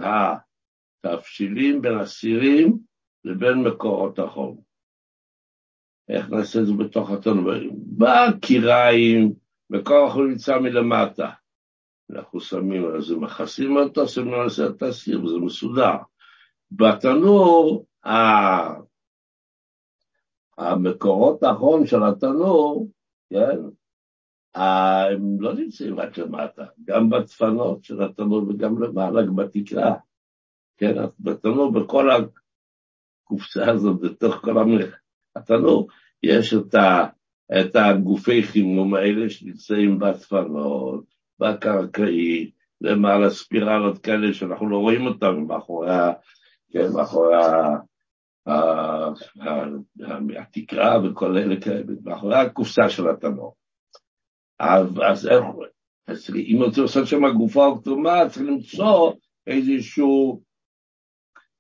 התבשילים, 1.04 1.82
בין 1.82 1.98
הסירים, 1.98 2.78
לבין 3.24 3.64
מקורות 3.64 4.20
החום. 4.20 4.62
איך 6.10 6.30
נעשה 6.30 6.60
את 6.60 6.66
זה 6.66 6.74
בתוך 6.74 7.10
התנורים? 7.12 7.72
בקיריים, 7.98 9.34
מקור 9.70 10.08
החום 10.08 10.28
נמצא 10.28 10.60
מלמטה. 10.60 11.30
אנחנו 12.12 12.42
שמים 12.42 12.86
על 12.86 13.02
זה, 13.02 13.16
מכסים 13.16 13.78
אותו, 13.78 14.08
שמים 14.08 14.34
על 14.34 14.50
זה 14.50 14.68
את 14.68 14.84
הסיר, 14.84 15.24
וזה 15.24 15.38
מסודר. 15.38 15.96
בתנור, 16.72 17.86
המקורות 20.58 21.44
החום 21.44 21.86
של 21.86 22.04
התנור, 22.04 22.95
כן, 23.30 23.58
הם 24.56 25.42
לא 25.42 25.54
נמצאים 25.54 26.00
רק 26.00 26.18
למטה, 26.18 26.66
גם 26.86 27.10
בדפנות 27.10 27.84
של 27.84 28.04
התנור 28.04 28.50
וגם 28.50 28.84
למעלה, 28.84 29.22
בתקרה. 29.36 29.96
כן, 30.78 30.96
בתנור, 31.20 31.72
בכל 31.72 32.10
הקופסה 32.12 33.72
הזאת, 33.72 34.02
בתוך 34.02 34.36
כל 34.36 34.58
המלך, 34.58 34.96
התנור, 35.36 35.88
יש 36.24 36.54
את, 36.54 36.76
ה, 36.76 37.08
את 37.60 37.76
הגופי 37.76 38.44
חימום 38.44 38.94
האלה 38.94 39.30
שנמצאים 39.30 40.00
בדפנות, 40.00 41.06
בקרקעית, 41.40 42.56
למעלה 42.82 43.30
ספירלות 43.30 43.98
כאלה 43.98 44.34
שאנחנו 44.34 44.70
לא 44.70 44.78
רואים 44.78 45.08
אותן 45.08 45.36
מאחורי, 45.48 45.90
כן, 46.72 46.92
מאחורי 46.94 47.36
התקרה 50.40 51.00
וכל 51.04 51.38
אלה 51.38 51.56
מאחורי 52.04 52.36
הקופסה 52.36 52.90
של 52.90 53.10
התנור. 53.10 53.56
אז 54.60 55.28
איך, 55.28 55.44
אם 56.36 56.58
רוצים 56.66 56.84
לעשות 56.84 57.08
שם 57.08 57.22
גופה 57.38 57.66
או 57.66 57.82
כתומה, 57.82 58.30
צריך 58.30 58.46
למצוא 58.46 59.14
איזשהו, 59.48 60.44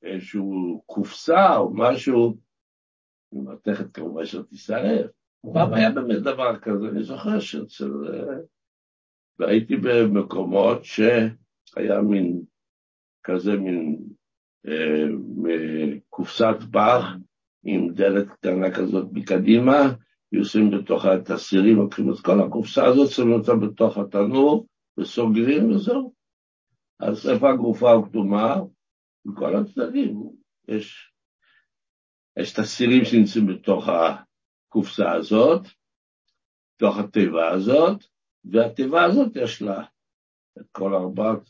איזשהו 0.03 0.81
קופסה 0.85 1.57
או 1.57 1.73
משהו, 1.73 2.37
מתכת 3.33 3.93
כמובן 3.93 4.25
שלא 4.25 4.41
תישרף. 4.41 5.11
פעם 5.53 5.73
היה 5.73 5.91
באמת 5.91 6.21
דבר 6.21 6.59
כזה, 6.59 6.87
אני 6.91 7.03
זוכר 7.03 7.39
שאצל... 7.39 7.91
והייתי 9.39 9.75
במקומות 9.75 10.83
שהיה 10.83 12.01
מין, 12.09 12.41
כזה 13.23 13.51
מין 13.51 13.97
אה, 13.97 14.24
קופסת 16.09 16.55
פח 16.71 17.03
עם 17.63 17.93
דלת 17.93 18.29
קטנה 18.29 18.71
כזאת 18.71 19.07
מקדימה, 19.11 19.93
ויושבים 20.31 20.71
בתוך 20.71 21.05
את 21.05 21.29
הסירים, 21.29 21.75
לוקחים 21.75 22.11
את 22.11 22.19
כל 22.19 22.41
הקופסה 22.41 22.85
הזאת, 22.85 23.09
שמים 23.11 23.33
אותה 23.33 23.55
בתוך 23.55 23.97
התנור, 23.97 24.67
וסוגרים 24.97 25.71
וזהו. 25.71 26.13
אז 26.99 27.29
איפה 27.29 27.49
הגופה 27.49 27.93
הכתומה? 27.93 28.55
מכל 29.25 29.55
הצדדים. 29.55 30.29
יש, 30.67 31.13
יש 32.39 32.53
את 32.53 32.59
הסירים 32.59 33.05
שנמצאים 33.05 33.47
בתוך 33.47 33.85
הקופסה 33.89 35.11
הזאת, 35.11 35.61
בתוך 36.75 36.97
התיבה 36.97 37.51
הזאת, 37.51 38.03
והתיבה 38.45 39.03
הזאת 39.03 39.35
יש 39.35 39.61
לה 39.61 39.83
את 40.59 40.65
כל 40.71 40.93
ארבעת, 40.93 41.49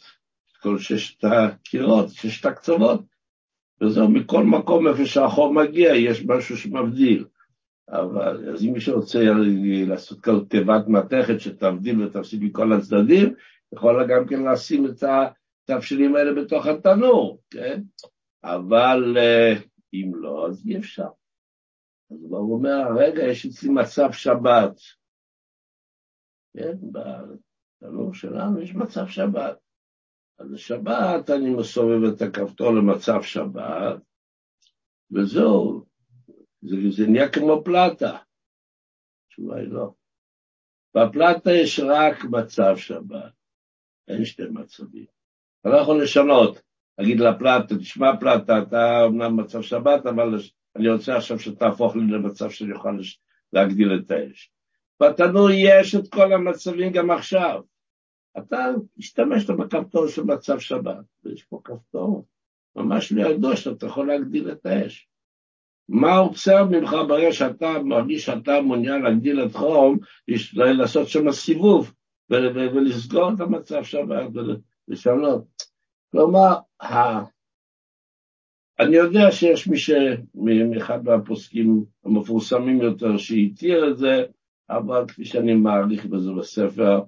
כל 0.66 0.78
ששת 0.80 1.24
הקירות, 1.24 2.10
ששת 2.10 2.46
הקצוות, 2.46 3.02
וזהו, 3.82 4.10
מכל 4.10 4.44
מקום 4.44 4.88
איפה 4.88 5.06
שהחור 5.06 5.54
מגיע, 5.54 5.96
יש 5.96 6.26
משהו 6.26 6.58
שמבדיל. 6.58 7.26
אבל 7.90 8.50
אז 8.54 8.64
אם 8.64 8.74
מישהו 8.74 8.96
רוצה 8.96 9.20
לעשות 9.88 10.22
כזאת 10.22 10.50
תיבת 10.50 10.88
מתכת 10.88 11.40
שתבדיל 11.40 12.04
ותפסיד 12.04 12.44
מכל 12.44 12.74
הצדדים, 12.74 13.34
יכול 13.74 14.08
גם 14.10 14.28
כן 14.28 14.44
לשים 14.44 14.86
את 14.86 15.04
התבשילים 15.70 16.16
האלה 16.16 16.42
בתוך 16.42 16.66
התנור, 16.66 17.42
כן? 17.50 17.82
אבל 18.44 19.18
אה, 19.18 19.54
אם 19.94 20.12
לא, 20.16 20.48
אז 20.48 20.68
אי 20.68 20.78
אפשר. 20.78 21.10
אז 22.12 22.18
הוא 22.30 22.54
אומר, 22.54 22.84
רגע, 22.98 23.24
יש 23.24 23.46
אצלי 23.46 23.70
מצב 23.70 24.12
שבת. 24.12 24.80
כן, 26.54 26.78
בתנור 26.92 28.14
שלנו 28.14 28.62
יש 28.62 28.76
מצב 28.76 29.08
שבת. 29.08 29.65
אז 30.40 30.52
בשבת 30.52 31.30
אני 31.30 31.50
מסובב 31.50 32.04
את 32.04 32.22
הכפתור 32.22 32.72
למצב 32.72 33.22
שבת, 33.22 34.02
וזהו, 35.12 35.86
זה, 36.62 36.76
זה 36.90 37.08
נהיה 37.08 37.30
כמו 37.30 37.62
פלטה. 37.66 38.18
התשובה 39.28 39.58
היא 39.58 39.68
לא. 39.68 39.94
בפלטה 40.96 41.52
יש 41.52 41.80
רק 41.80 42.24
מצב 42.32 42.78
שבת, 42.78 43.32
אין 44.08 44.26
שתי 44.26 44.44
מצבים. 44.52 45.06
אתה 45.62 45.70
לא 45.70 45.78
יכול 45.78 46.04
לשנות, 46.04 46.62
להגיד 46.98 47.20
לפלטה, 47.20 47.78
תשמע 47.78 48.20
פלטה, 48.20 48.60
אתה 48.60 49.04
אומנם 49.04 49.40
מצב 49.40 49.62
שבת, 49.62 50.06
אבל 50.06 50.40
אני 50.76 50.90
רוצה 50.90 51.18
עכשיו 51.18 51.40
שתהפוך 51.40 51.96
לי 51.96 52.02
למצב 52.02 52.50
שאני 52.50 52.72
יכול 52.72 53.00
להגדיל 53.54 54.00
את 54.00 54.12
האש. 54.12 54.52
בתנור 55.04 55.50
יש 55.54 55.96
את 55.96 56.14
כל 56.14 56.34
המצבים 56.34 56.92
גם 56.92 57.12
עכשיו. 57.12 57.62
אתה 58.38 58.66
השתמשת 58.98 59.50
בכפתור 59.50 60.08
של 60.08 60.24
מצב 60.24 60.60
שבת, 60.60 61.06
ויש 61.24 61.44
פה 61.44 61.62
כפתור 61.64 62.26
ממש 62.76 63.12
לידו 63.12 63.58
שאתה 63.58 63.86
יכול 63.86 64.08
להגדיל 64.08 64.52
את 64.52 64.66
האש. 64.66 65.08
מה 65.90 66.18
עוצר 66.18 66.66
ממך 66.66 66.96
ברגע 67.08 67.32
שאתה 67.32 67.80
מרגיש 67.84 68.26
שאתה 68.26 68.62
מעוניין 68.62 69.02
להגדיל 69.02 69.46
את 69.46 69.52
חום, 69.52 69.98
לעשות 70.54 71.08
שם 71.08 71.32
סיבוב 71.32 71.94
ולסגור 72.30 73.32
את 73.36 73.40
המצב 73.40 73.84
שם 73.84 74.08
ולשנות. 74.88 75.46
כלומר, 76.12 76.56
אני 78.80 78.96
יודע 78.96 79.32
שיש 79.32 79.68
מי 79.68 79.78
ש... 79.78 79.92
מאחד 80.74 81.04
מהפוסקים 81.04 81.86
המפורסמים 82.06 82.82
יותר 82.82 83.18
שהתיר 83.18 83.92
את 83.92 83.98
זה, 83.98 84.24
אבל 84.70 85.06
כפי 85.08 85.26
שאני 85.26 85.54
מעריך 85.54 86.06
בזה 86.06 86.32
בספר, 86.40 87.02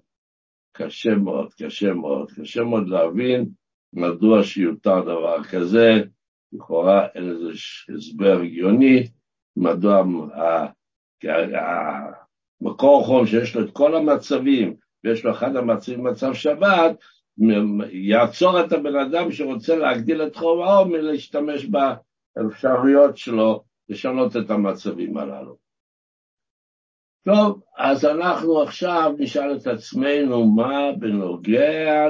קשה 0.78 1.16
מאוד, 1.16 1.54
קשה 1.54 1.94
מאוד, 1.94 2.32
קשה 2.32 2.64
מאוד 2.64 2.88
להבין 2.88 3.46
מדוע 3.94 4.44
שיותר 4.44 5.02
דבר 5.02 5.44
כזה, 5.44 5.94
לכאורה 6.54 7.08
אין 7.16 7.30
איזה 7.30 7.50
הסבר 7.98 8.40
הגיוני, 8.42 9.08
מדוע 9.58 10.04
המקור 12.62 13.06
חום 13.06 13.26
שיש 13.26 13.56
לו 13.56 13.66
את 13.66 13.72
כל 13.74 13.96
המצבים, 13.96 14.76
ויש 15.04 15.26
לו 15.26 15.32
אחד 15.32 15.56
המצבים 15.56 16.04
מצב 16.04 16.34
שבת, 16.34 16.96
יעצור 17.92 18.62
את 18.62 18.72
הבן 18.72 18.96
אדם 18.96 19.32
שרוצה 19.32 19.76
להגדיל 19.76 20.24
את 20.24 20.36
חום 20.36 20.62
האור 20.62 20.86
מלהשתמש 20.86 21.66
באפשרויות 21.66 23.18
שלו 23.18 23.64
לשנות 23.90 24.38
את 24.38 24.50
המצבים 24.50 25.18
הללו. 25.18 25.67
טוב, 27.28 27.62
אז 27.78 28.06
אנחנו 28.06 28.62
עכשיו 28.62 29.16
נשאל 29.20 29.56
את 29.56 29.68
עצמנו 29.68 30.52
מה 30.52 30.92
בנוגע 31.00 32.08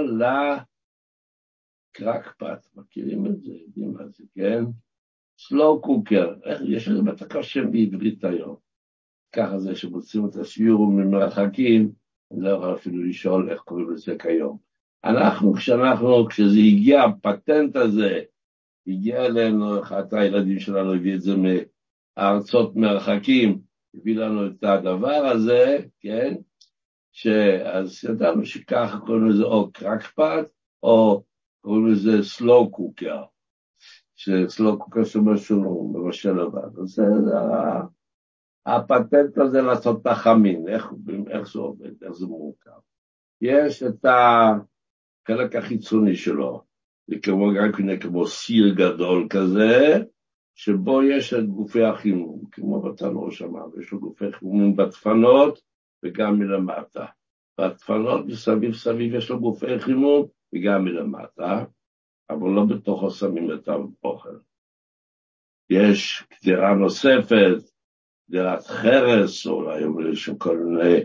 לקרקפת, 1.99 2.67
מכירים 2.75 3.25
את 3.25 3.41
זה? 3.41 3.51
יודעים 3.51 3.93
מה 3.93 4.07
זה, 4.07 4.23
כן? 4.35 4.63
סלואו 5.39 5.81
קוקר, 5.81 6.33
יש 6.67 6.87
לזה 6.87 7.01
בטח 7.01 7.41
שם 7.41 7.71
בעברית 7.71 8.23
היום. 8.23 8.55
ככה 9.35 9.59
זה 9.59 9.75
שמוצאים 9.75 10.25
את 10.25 10.35
השיעור 10.35 10.87
ממרחקים, 10.91 11.91
אני 12.31 12.41
לא 12.41 12.49
יכול 12.49 12.73
אפילו 12.73 13.03
לשאול 13.03 13.49
איך 13.51 13.61
קוראים 13.61 13.91
לזה 13.91 14.15
כיום. 14.19 14.57
אנחנו, 15.03 15.53
כשאנחנו, 15.53 16.25
כשזה 16.25 16.59
הגיע, 16.59 17.03
הפטנט 17.03 17.75
הזה, 17.75 18.19
הגיע 18.87 19.25
אלינו, 19.25 19.79
אחד 19.79 20.13
הילדים 20.13 20.59
שלנו 20.59 20.93
הביא 20.93 21.15
את 21.15 21.21
זה 21.21 21.31
מארצות 22.17 22.75
מרחקים, 22.75 23.66
הביא 23.97 24.15
לנו 24.15 24.47
את 24.47 24.63
הדבר 24.63 25.25
הזה, 25.33 25.77
כן? 25.99 26.35
שאז 27.11 28.03
ידענו 28.03 28.45
שככה 28.45 28.99
קוראים 28.99 29.25
לזה 29.25 29.43
או 29.43 29.71
קרקפת, 29.71 30.45
או 30.83 31.23
קוראים 31.61 31.87
לזה 31.87 32.23
סלואו 32.23 32.71
קוקר, 32.71 33.23
שסלואו 34.15 34.79
קוקר 34.79 35.03
שאומר 35.03 35.35
שהוא 35.35 35.99
מבשל 35.99 36.31
לבד. 36.31 36.79
אז 36.81 36.87
זה 36.87 37.03
הפטנט 38.65 39.37
הזה 39.37 39.61
לעשות 39.61 40.01
את 40.01 40.07
החמין, 40.07 40.67
איך, 40.67 40.93
איך 41.29 41.51
זה 41.53 41.59
עובד, 41.59 42.03
איך 42.03 42.11
זה 42.11 42.25
מורכב. 42.25 42.79
יש 43.41 43.83
את 43.83 44.05
החלק 44.05 45.55
החיצוני 45.55 46.15
שלו, 46.15 46.61
זה 47.07 47.15
כמו 47.23 47.49
גם 47.53 47.71
כן 47.71 47.99
כמו 47.99 48.27
סיר 48.27 48.73
גדול 48.73 49.27
כזה, 49.29 50.03
שבו 50.57 51.03
יש 51.03 51.33
את 51.33 51.49
גופי 51.49 51.83
החימום, 51.83 52.41
כמו 52.51 52.81
בתנור 52.81 53.31
שם, 53.31 53.53
יש 53.81 53.91
לו 53.91 53.99
גופי 53.99 54.31
חימום 54.31 54.75
בדפנות 54.75 55.61
וגם 56.03 56.39
מלמטה. 56.39 57.05
בדפנות 57.59 58.25
מסביב 58.25 58.73
סביב 58.73 59.15
יש 59.15 59.29
לו 59.29 59.39
גופי 59.39 59.79
חימום 59.79 60.27
וגם 60.55 60.83
מלמטה, 60.83 61.65
אבל 62.29 62.49
לא 62.49 62.65
בתוכו 62.65 63.11
שמים 63.11 63.51
את 63.51 63.67
האוכל. 63.67 64.37
יש 65.69 66.23
קדירה 66.29 66.73
נוספת, 66.73 67.57
קדירת 68.27 68.63
חרס, 68.63 69.47
או 69.47 69.51
אולי 69.51 70.11
יש 70.11 70.29
כל 70.37 70.57
מיני 70.57 70.99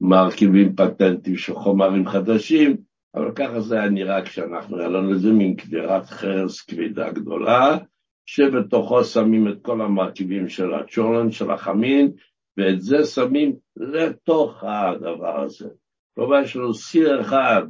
מרכיבים 0.00 0.76
פטנטים 0.76 1.36
של 1.36 1.54
חומרים 1.54 2.06
חדשים, 2.06 2.76
אבל 3.14 3.32
ככה 3.34 3.60
זה 3.60 3.80
היה 3.80 3.90
נראה 3.90 4.24
כשאנחנו, 4.24 4.78
היה 4.78 4.88
לנו 4.88 5.12
איזה 5.12 5.32
מין 5.32 5.56
קדירת 5.56 6.06
חרס 6.06 6.62
כבידה 6.62 7.12
גדולה, 7.12 7.78
שבתוכו 8.26 9.04
שמים 9.04 9.48
את 9.48 9.62
כל 9.62 9.80
המרכיבים 9.80 10.48
של 10.48 10.74
הצ'ולן, 10.74 11.30
של 11.30 11.50
החמין, 11.50 12.12
ואת 12.56 12.80
זה 12.80 13.04
שמים 13.04 13.56
לתוך 13.76 14.64
הדבר 14.64 15.40
הזה. 15.40 15.68
כלומר, 16.14 16.40
יש 16.42 16.56
לנו 16.56 16.74
סיר 16.74 17.20
אחד, 17.20 17.62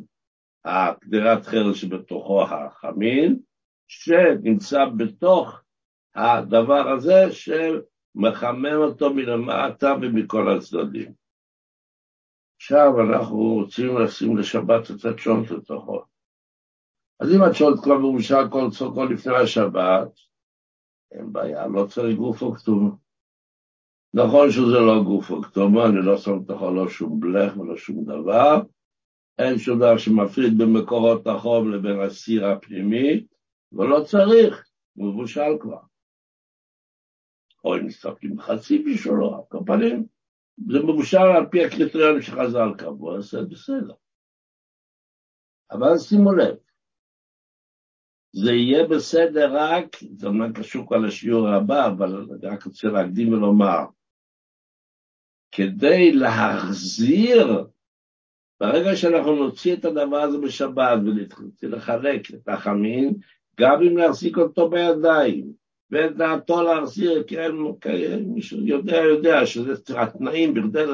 הקדירת 0.64 1.46
חרס 1.46 1.76
שבתוכו 1.76 2.42
החמין, 2.42 3.38
שנמצא 3.88 4.84
בתוך 4.96 5.60
הדבר 6.14 6.88
הזה 6.88 7.24
שמחמם 7.30 8.76
אותו 8.76 9.14
מלמטה 9.14 9.94
ומכל 10.02 10.56
הצדדים. 10.56 11.12
עכשיו 12.60 13.00
אנחנו 13.00 13.38
רוצים 13.38 13.98
לשים 13.98 14.36
לשבת 14.36 14.90
את 14.90 15.04
הצ'ולט 15.04 15.50
לתוכו. 15.50 16.02
אז 17.20 17.34
אם 17.34 17.42
הצ'ולט 17.42 17.80
כבר 17.82 17.98
מאושר 17.98 18.50
כל 18.50 18.70
צורכו 18.70 19.04
לפני 19.04 19.36
השבת, 19.36 20.08
אין 21.12 21.32
בעיה, 21.32 21.66
לא 21.66 21.86
צריך 21.86 22.16
גוף 22.16 22.42
אוקטום. 22.42 22.96
נכון 24.14 24.50
שזה 24.50 24.78
לא 24.86 25.02
גוף 25.04 25.30
אוקטום, 25.30 25.78
אני 25.78 26.06
לא 26.06 26.16
שם 26.16 26.38
לתוכו 26.42 26.70
לא 26.70 26.88
שום 26.88 27.20
בלך 27.20 27.56
ולא 27.56 27.76
שום 27.76 28.04
דבר, 28.04 28.62
אין 29.38 29.58
שום 29.58 29.78
דבר 29.78 29.98
שמפריד 29.98 30.58
בין 30.58 30.72
מקורות 30.72 31.26
החום 31.26 31.72
לבין 31.72 32.00
הסיר 32.00 32.46
הפנימי, 32.46 33.26
ולא 33.72 34.04
צריך, 34.04 34.68
מבושל 34.96 35.58
כבר. 35.60 35.80
או 37.64 37.76
אם 37.76 37.86
מסתפקים 37.86 38.40
חצי 38.40 38.78
בשבילו, 38.78 39.34
על 39.36 39.42
כל 39.48 39.58
פנים, 39.66 40.06
זה 40.72 40.78
מבושל 40.78 41.16
על 41.36 41.46
פי 41.50 41.64
הקריטריונים 41.64 42.22
שחז"ל 42.22 42.74
קבעו, 42.78 43.16
אז 43.16 43.24
זה 43.24 43.42
בסדר. 43.42 43.94
אבל 45.70 45.98
שימו 45.98 46.32
לב, 46.32 46.56
זה 48.32 48.52
יהיה 48.52 48.86
בסדר 48.86 49.56
רק, 49.56 49.96
זה 50.16 50.26
אומנם 50.26 50.52
קשור 50.52 50.86
כבר 50.86 50.96
לשיעור 50.96 51.48
הבא, 51.48 51.86
אבל 51.86 52.26
רק 52.42 52.64
רוצה 52.64 52.88
להקדים 52.88 53.32
ולומר, 53.32 53.84
כדי 55.52 56.12
להחזיר, 56.12 57.64
ברגע 58.60 58.96
שאנחנו 58.96 59.36
נוציא 59.36 59.74
את 59.74 59.84
הדבר 59.84 60.16
הזה 60.16 60.38
בשבת 60.38 60.98
ונתחיל 61.04 61.74
לחלק 61.74 62.34
את 62.34 62.48
החמין, 62.48 63.14
גם 63.60 63.82
אם 63.82 63.96
להחזיק 63.96 64.38
אותו 64.38 64.70
בידיים, 64.70 65.52
ואת 65.90 66.16
דעתו 66.16 66.62
להחזיר, 66.62 67.24
כן, 67.26 67.50
כן, 67.80 68.22
מי 68.26 68.42
שיודע, 68.42 68.96
יודע 68.96 69.46
שזה 69.46 69.72
התנאים 69.96 70.54
בכדי 70.54 70.84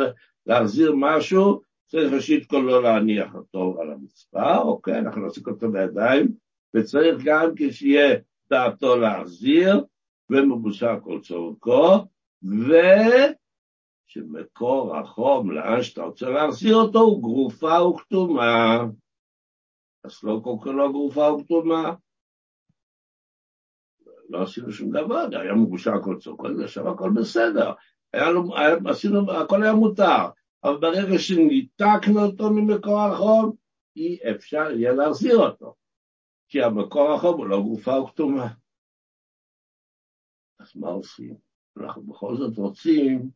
להחזיר 0.47 0.93
משהו, 0.97 1.61
צריך 1.87 2.13
ראשית 2.13 2.47
כל 2.47 2.65
לא 2.67 2.83
להניח 2.83 3.35
אותו 3.35 3.77
על 3.81 3.91
המצווה, 3.91 4.59
אוקיי, 4.59 4.99
אנחנו 4.99 5.27
נחזיק 5.27 5.49
אותו 5.49 5.73
בידיים, 5.73 6.42
וצריך 6.75 7.25
גם 7.25 7.51
כשיהיה 7.57 8.19
דעתו 8.51 8.97
להחזיר, 8.97 9.85
ומבוסר 10.31 10.99
כל 11.03 11.21
צורכו, 11.21 12.07
ושמקור 14.09 14.97
החום, 14.97 15.51
לאן 15.51 15.83
שאתה 15.83 16.03
רוצה 16.03 16.29
להחזיר 16.29 16.77
אותו, 16.77 16.99
הוא 16.99 17.23
גרופה 17.23 17.83
וכתומה. 17.83 18.85
אז 20.05 20.19
לא 20.23 20.41
כל 20.45 20.57
כך 20.61 20.67
לא 20.67 20.93
גרופה 20.93 21.33
וכתומה. 21.33 21.95
לא 24.29 24.43
עשינו 24.43 24.73
שום 24.73 24.91
דבר, 24.91 25.27
היה 25.33 25.55
מבושל 25.55 26.03
כל 26.05 26.17
צורכו, 26.19 26.47
עכשיו 26.65 26.89
הכל 26.89 27.11
בסדר. 27.11 27.73
היה 28.13 28.31
לו, 28.31 28.57
היה, 28.57 28.77
עשינו, 28.91 29.33
הכל 29.33 29.63
היה 29.63 29.75
מותר, 29.75 30.29
אבל 30.65 30.77
ברגע 30.77 31.19
שניתקנו 31.19 32.21
אותו 32.21 32.51
ממקור 32.51 33.01
החום, 33.01 33.53
אי 33.97 34.19
אפשר 34.31 34.71
יהיה 34.71 34.93
להחזיר 34.93 35.39
אותו. 35.39 35.82
כי 36.53 36.63
המקור 36.63 37.13
החום 37.13 37.37
הוא 37.37 37.47
לא 37.47 37.61
גופה 37.63 38.01
וכתומה. 38.01 38.49
אז 40.61 40.77
מה 40.77 40.89
עושים? 40.89 41.35
אנחנו 41.81 42.03
בכל 42.03 42.37
זאת 42.37 42.57
רוצים 42.57 43.31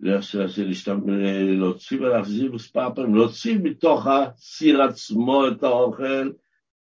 להוציא 0.00 1.98
ולהחזיר 2.00 2.52
מספר 2.52 2.94
פעמים, 2.94 3.14
להוציא 3.14 3.58
מתוך 3.62 4.06
הסיר 4.06 4.82
עצמו 4.82 5.48
את 5.48 5.62
האוכל. 5.62 6.32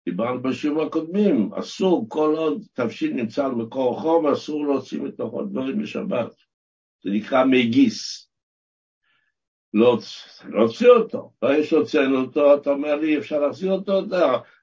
דיברנו 0.06 0.41
בשיעורים 0.41 0.88
הקודמים, 0.88 1.54
אסור, 1.54 2.10
כל 2.10 2.36
עוד 2.38 2.63
תבשיל 2.73 3.13
נמצא 3.13 3.45
על 3.45 3.51
מקור 3.51 3.99
חום, 4.01 4.28
אסור 4.28 4.65
להוציא 4.65 5.01
מתוכו 5.01 5.43
דברים 5.43 5.82
בשבת. 5.82 6.36
זה 7.04 7.10
נקרא 7.10 7.45
מגיס. 7.45 8.30
להוציא 9.75 10.89
אותו. 10.89 11.31
ברגע 11.41 11.63
שהוצאנו 11.63 12.21
אותו, 12.21 12.55
אתה 12.55 12.69
אומר 12.69 12.95
לי, 12.95 13.17
אפשר 13.17 13.39
להחזיר 13.39 13.71
אותו? 13.71 13.99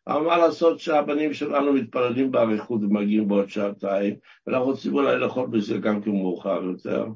אבל 0.06 0.20
מה 0.22 0.36
לעשות 0.36 0.78
שהבנים 0.78 1.34
שלנו 1.34 1.72
מתפללים 1.72 2.32
באריכות 2.32 2.80
ומגיעים 2.82 3.28
בעוד 3.28 3.48
שעתיים, 3.48 4.16
ואנחנו 4.46 4.66
רוצים 4.66 4.94
אולי 4.94 5.18
לאכול 5.18 5.46
בזה 5.46 5.78
גם 5.78 6.02
כמאוחר 6.02 6.62
יותר. 6.62 7.06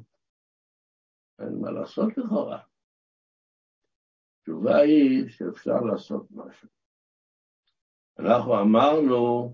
אין 1.39 1.57
מה 1.61 1.71
לעשות 1.71 2.17
לכאורה. 2.17 2.59
התשובה 4.39 4.77
היא 4.77 5.29
שאפשר 5.29 5.81
לעשות 5.81 6.27
משהו. 6.31 6.67
אנחנו 8.19 8.61
אמרנו, 8.61 9.53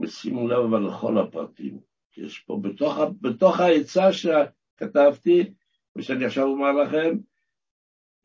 ושימו 0.00 0.48
לב 0.48 0.58
אבל 0.58 0.86
לכל 0.86 1.18
הפרטים, 1.18 1.80
כי 2.12 2.20
יש 2.20 2.38
פה 2.38 2.58
בתוך, 2.62 2.98
בתוך 3.20 3.60
העצה 3.60 4.08
שכתבתי, 4.12 5.54
ושאני 5.96 6.24
עכשיו 6.24 6.44
אומר 6.44 6.72
לכם, 6.72 7.16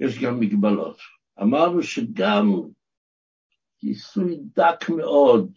יש 0.02 0.20
גם 0.20 0.40
מגבלות. 0.40 0.98
אמרנו 1.42 1.84
שגם 1.84 2.62
כיסוי 3.80 4.40
דק 4.56 4.90
מאוד. 4.90 5.52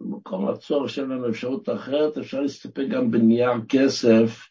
במקום 0.00 0.48
הצורך 0.48 0.90
שאין 0.90 1.08
לנו 1.08 1.28
אפשרות 1.28 1.68
אחרת, 1.68 2.18
אפשר 2.18 2.40
להסתפק 2.40 2.84
גם 2.90 3.10
בנייר 3.10 3.50
כסף, 3.68 4.48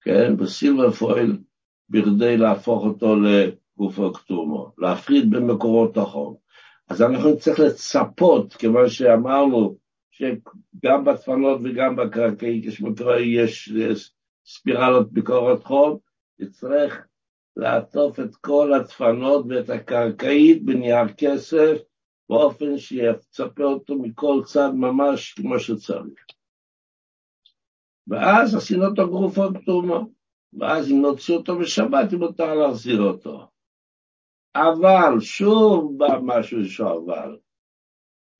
כן, 0.00 0.36
בסילבר 0.36 0.90
פויל, 0.90 1.38
בכדי 1.88 2.36
להפוך 2.36 2.84
אותו 2.84 3.16
לגוף 3.16 3.98
אוקטומו, 3.98 4.72
להפריד 4.78 5.30
בין 5.30 5.46
מקורות 5.46 5.96
החום. 5.96 6.36
אז 6.88 7.02
אנחנו 7.02 7.30
נצטרך 7.30 7.58
לצפות, 7.58 8.54
כיוון 8.54 8.88
שאמרנו 8.88 9.76
שגם 10.10 11.04
בדפנות 11.04 11.60
וגם 11.64 11.96
בקרקעית 11.96 12.64
יש, 13.20 13.68
יש 13.68 14.12
ספירלות 14.46 15.12
ביקורת 15.12 15.64
חום, 15.64 15.98
נצטרך 16.38 17.06
לעטוף 17.56 18.20
את 18.20 18.36
כל 18.36 18.72
הדפנות 18.72 19.46
ואת 19.48 19.70
הקרקעית 19.70 20.64
בנייר 20.64 21.12
כסף, 21.16 21.76
באופן 22.28 22.78
שיצפה 22.78 23.64
אותו 23.64 23.98
מכל 23.98 24.42
צד 24.44 24.70
ממש 24.74 25.32
כמו 25.32 25.58
שצריך. 25.58 26.24
ואז 28.08 28.54
עשינו 28.54 28.86
אותו 28.86 29.08
גרופו 29.08 29.42
כתומה, 29.54 30.00
ואז 30.52 30.90
אם 30.90 31.00
נוציא 31.02 31.34
אותו 31.34 31.58
בשבת, 31.58 32.12
מותר 32.12 32.54
להחזיר 32.54 33.02
אותו. 33.02 33.46
אבל, 34.54 35.20
שוב 35.20 35.98
בא 35.98 36.18
משהו 36.22 36.64
שאבל, 36.64 37.38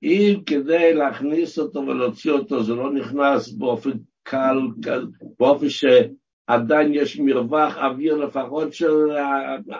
אם 0.03 0.43
כדי 0.47 0.95
להכניס 0.95 1.59
אותו 1.59 1.81
ולהוציא 1.81 2.33
אותו 2.33 2.63
זה 2.63 2.75
לא 2.75 2.93
נכנס 2.93 3.53
באופן 3.53 3.91
קל, 4.23 4.57
באופן 5.39 5.69
שעדיין 6.51 6.95
יש 6.95 7.21
מרווח 7.21 7.77
אוויר 7.77 8.17
לפחות 8.17 8.75
של 8.75 9.11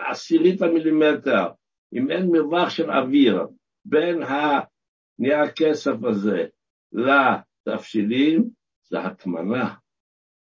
עשירית 0.09 0.61
המילימטר, 0.61 1.47
אם 1.93 2.11
אין 2.11 2.31
מרווח 2.31 2.69
של 2.69 2.91
אוויר 2.91 3.47
בין 3.85 4.23
הנייר 4.23 5.37
הכסף 5.39 6.03
הזה 6.03 6.45
לתבשילים, 6.93 8.49
זה 8.89 8.99
הטמנה. 8.99 9.73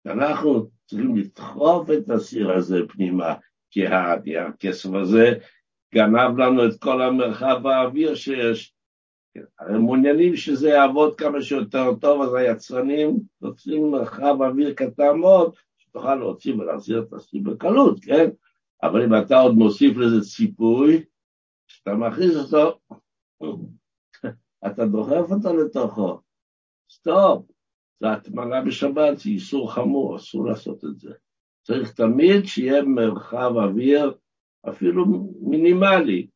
אנחנו 0.05 0.67
צריכים 0.85 1.15
לדחוף 1.15 1.89
את 1.91 2.09
הסיר 2.09 2.51
הזה 2.51 2.77
פנימה, 2.89 3.35
כי 3.71 3.87
הנייר 3.87 4.41
הכסף 4.41 4.89
הזה 4.93 5.33
גנב 5.95 6.37
לנו 6.37 6.65
את 6.65 6.79
כל 6.79 7.01
המרחב 7.01 7.67
האוויר 7.67 8.15
שיש. 8.15 8.73
הם 9.59 9.81
מעוניינים 9.81 10.35
שזה 10.35 10.69
יעבוד 10.69 11.19
כמה 11.19 11.41
שיותר 11.41 11.95
טוב, 12.01 12.21
אז 12.21 12.33
היצרנים 12.33 13.17
נוצרים 13.41 13.91
מרחב 13.91 14.41
אוויר 14.41 14.73
קטן 14.73 15.17
מאוד, 15.17 15.55
שתוכל 15.89 16.15
להוציא 16.15 16.53
ולהחזיר 16.53 16.99
את 16.99 17.13
הסיר 17.13 17.41
בקלות, 17.43 17.99
כן? 18.03 18.29
אבל 18.83 19.03
אם 19.03 19.23
אתה 19.23 19.39
עוד 19.39 19.55
מוסיף 19.55 19.97
לזה 19.97 20.21
ציפוי, 20.21 21.03
כשאתה 21.67 21.95
מכניס 21.95 22.35
אותו, 22.35 22.79
אתה 24.67 24.85
דוחף 24.85 25.31
אותו 25.31 25.53
לתוכו. 25.53 26.19
סטופ, 26.89 27.45
זה 27.99 28.11
הטמנה 28.11 28.61
בשבת, 28.61 29.17
זה 29.17 29.29
איסור 29.29 29.73
חמור, 29.73 30.17
אסור 30.17 30.45
לעשות 30.45 30.85
את 30.85 30.99
זה. 30.99 31.13
צריך 31.63 31.93
תמיד 31.93 32.45
שיהיה 32.45 32.83
מרחב 32.83 33.51
אוויר, 33.55 34.13
אפילו 34.69 35.05
מינימלי, 35.41 36.27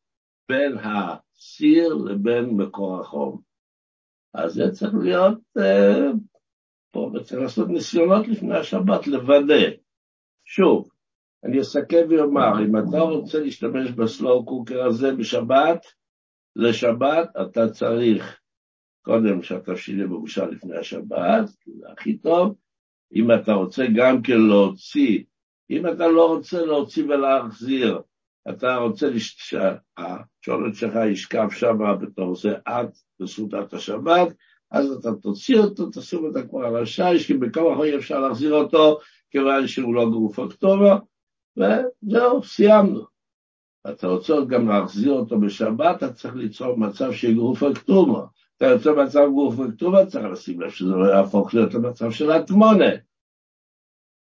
בין 0.48 0.78
הסיר 0.78 1.94
לבין 1.94 2.50
מקור 2.50 3.00
החום. 3.00 3.40
אז 4.34 4.54
זה 4.54 4.70
צריך 4.72 4.94
להיות 4.94 5.38
אה, 5.58 6.10
פה, 6.94 7.10
וצריך 7.14 7.40
לעשות 7.40 7.68
ניסיונות 7.68 8.28
לפני 8.28 8.56
השבת 8.56 9.06
לוודא. 9.06 9.70
שוב, 10.44 10.88
אני 11.44 11.60
אסכם 11.60 12.06
ואומר, 12.10 12.64
אם 12.64 12.76
אתה 12.76 12.98
רוצה 12.98 13.38
להשתמש 13.38 13.90
בסלואו 13.90 14.46
קוקר 14.46 14.84
הזה 14.84 15.14
בשבת, 15.14 15.86
לשבת 16.56 17.28
אתה 17.42 17.68
צריך 17.68 18.40
קודם 19.02 19.42
שהתבשיל 19.42 19.96
יהיה 19.98 20.06
מבושל 20.06 20.46
לפני 20.46 20.76
השבת, 20.76 21.48
זה 21.48 21.86
הכי 21.92 22.18
טוב. 22.18 22.54
אם 23.14 23.32
אתה 23.32 23.52
רוצה 23.52 23.84
גם 23.96 24.22
כן 24.22 24.40
להוציא, 24.48 25.24
אם 25.70 25.86
אתה 25.86 26.08
לא 26.08 26.34
רוצה 26.34 26.66
להוציא 26.66 27.04
ולהחזיר, 27.04 28.00
אתה 28.50 28.76
רוצה 28.76 29.06
שהשולת 29.18 30.74
שלך 30.74 30.94
ישכב 31.12 31.48
שם 31.50 31.78
בתור 32.00 32.36
זה 32.36 32.54
עד 32.64 32.90
לסעודת 33.20 33.72
השבת, 33.72 34.28
אז 34.74 34.90
אתה 34.90 35.08
תוציא 35.22 35.58
אותו, 35.58 35.90
תשים 35.90 36.24
אותו 36.24 36.40
כבר 36.48 36.64
על 36.64 36.82
השיש, 36.82 37.26
כי 37.26 37.34
בכמה 37.34 37.76
חיים 37.80 37.98
אפשר 37.98 38.20
להחזיר 38.20 38.54
אותו, 38.54 38.98
כיוון 39.30 39.66
שהוא 39.66 39.94
לא 39.94 40.10
גרוף 40.10 40.38
אוקטובר, 40.38 40.98
וזהו, 41.56 42.42
סיימנו. 42.42 43.04
אתה 43.90 44.06
רוצה 44.06 44.34
גם 44.48 44.68
להחזיר 44.68 45.12
אותו 45.12 45.40
בשבת, 45.40 45.96
אתה 45.96 46.12
צריך 46.12 46.34
ליצור 46.34 46.76
מצב 46.76 47.12
שיהיה 47.12 47.34
גרוף 47.34 47.62
אוקטובר. 47.62 48.24
אתה 48.56 48.66
יוצא 48.66 48.92
במצב 48.92 49.20
גרוף 49.28 49.58
אוקטובר, 49.58 50.06
צריך 50.06 50.24
לשים 50.32 50.60
לב 50.60 50.70
שזה 50.70 50.92
לא 50.94 51.06
יהפוך 51.06 51.54
להיות 51.54 51.74
למצב 51.74 52.10
של 52.10 52.30
הטמונה. 52.30 52.90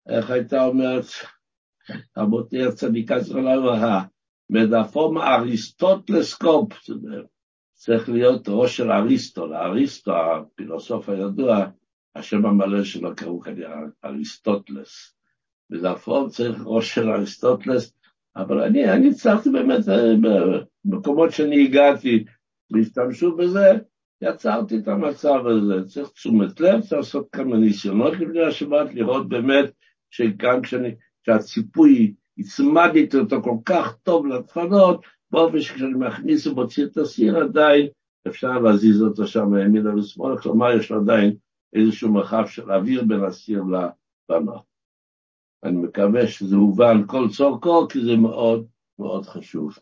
איך 0.09 0.31
הייתה 0.31 0.65
אומרת 0.65 1.05
רבותי 2.17 2.63
הצדיקה 2.63 3.19
זכרונה 3.21 3.57
לברכה, 3.57 4.03
מדפום 4.51 5.19
אריסטוטלסקופ, 5.19 6.73
צריך 7.85 8.09
להיות 8.09 8.49
ראש 8.49 8.77
של 8.77 8.91
אריסטו, 8.91 9.47
לאריסטו, 9.47 10.13
הפילוסוף 10.17 11.09
הידוע, 11.09 11.67
השם 12.15 12.47
המלא 12.47 12.85
שלו 12.85 13.17
קראו 13.17 13.41
כנראה 13.41 13.81
אריסטוטלס. 14.05 15.15
מדפום 15.71 16.29
צריך 16.29 16.63
ראש 16.65 16.95
של 16.95 17.11
אריסטוטלס, 17.11 17.93
אבל 18.37 18.63
אני, 18.63 18.93
אני 18.93 19.11
הצלחתי 19.11 19.51
באמת, 19.51 19.89
אה, 19.89 20.15
במקומות 20.85 21.31
שאני 21.33 21.65
הגעתי 21.65 22.25
והשתמשו 22.71 23.37
בזה, 23.37 23.79
יצרתי 24.23 24.79
את 24.79 24.89
המצב 24.89 25.47
הזה. 25.47 25.89
צריך 25.89 26.09
תשומת 26.09 26.61
לב, 26.61 26.81
צריך 26.81 26.93
לעשות 26.93 27.29
כמה 27.33 27.57
ניסיונות 27.57 28.13
לפני 28.13 28.43
השבת, 28.43 28.95
לראות 28.95 29.29
באמת 29.29 29.71
שגם 30.11 30.63
כשאני, 30.63 30.95
שהציפוי, 31.27 32.15
הצמדתי 32.39 33.19
אותו 33.19 33.43
כל 33.43 33.57
כך 33.65 33.97
טוב 34.03 34.27
לדפנות, 34.27 35.05
באופן 35.35 35.61
שכשאני 35.61 35.95
מכניס 35.95 36.47
ומוציא 36.47 36.85
את 36.85 36.97
הסיר 36.97 37.37
עדיין, 37.37 37.89
אפשר 38.29 38.59
להזיז 38.59 39.03
אותו 39.03 39.27
שם 39.27 39.57
ימינה 39.65 39.95
ושמאלה, 39.95 40.43
כלומר 40.43 40.67
יש 40.79 40.91
לו 40.91 41.01
עדיין 41.01 41.37
איזשהו 41.73 42.13
מרחב 42.13 42.47
של 42.47 42.73
אוויר 42.73 43.05
בין 43.09 43.25
הסיר 43.25 43.63
לבנות. 44.29 44.63
אני 45.65 45.77
מקווה 45.77 46.27
שזה 46.27 46.57
הובן 46.57 47.07
כל 47.07 47.29
צורכו, 47.37 47.89
כי 47.89 47.99
זה 48.05 48.17
מאוד 48.23 48.67
מאוד 48.99 49.25
חשוב. 49.25 49.79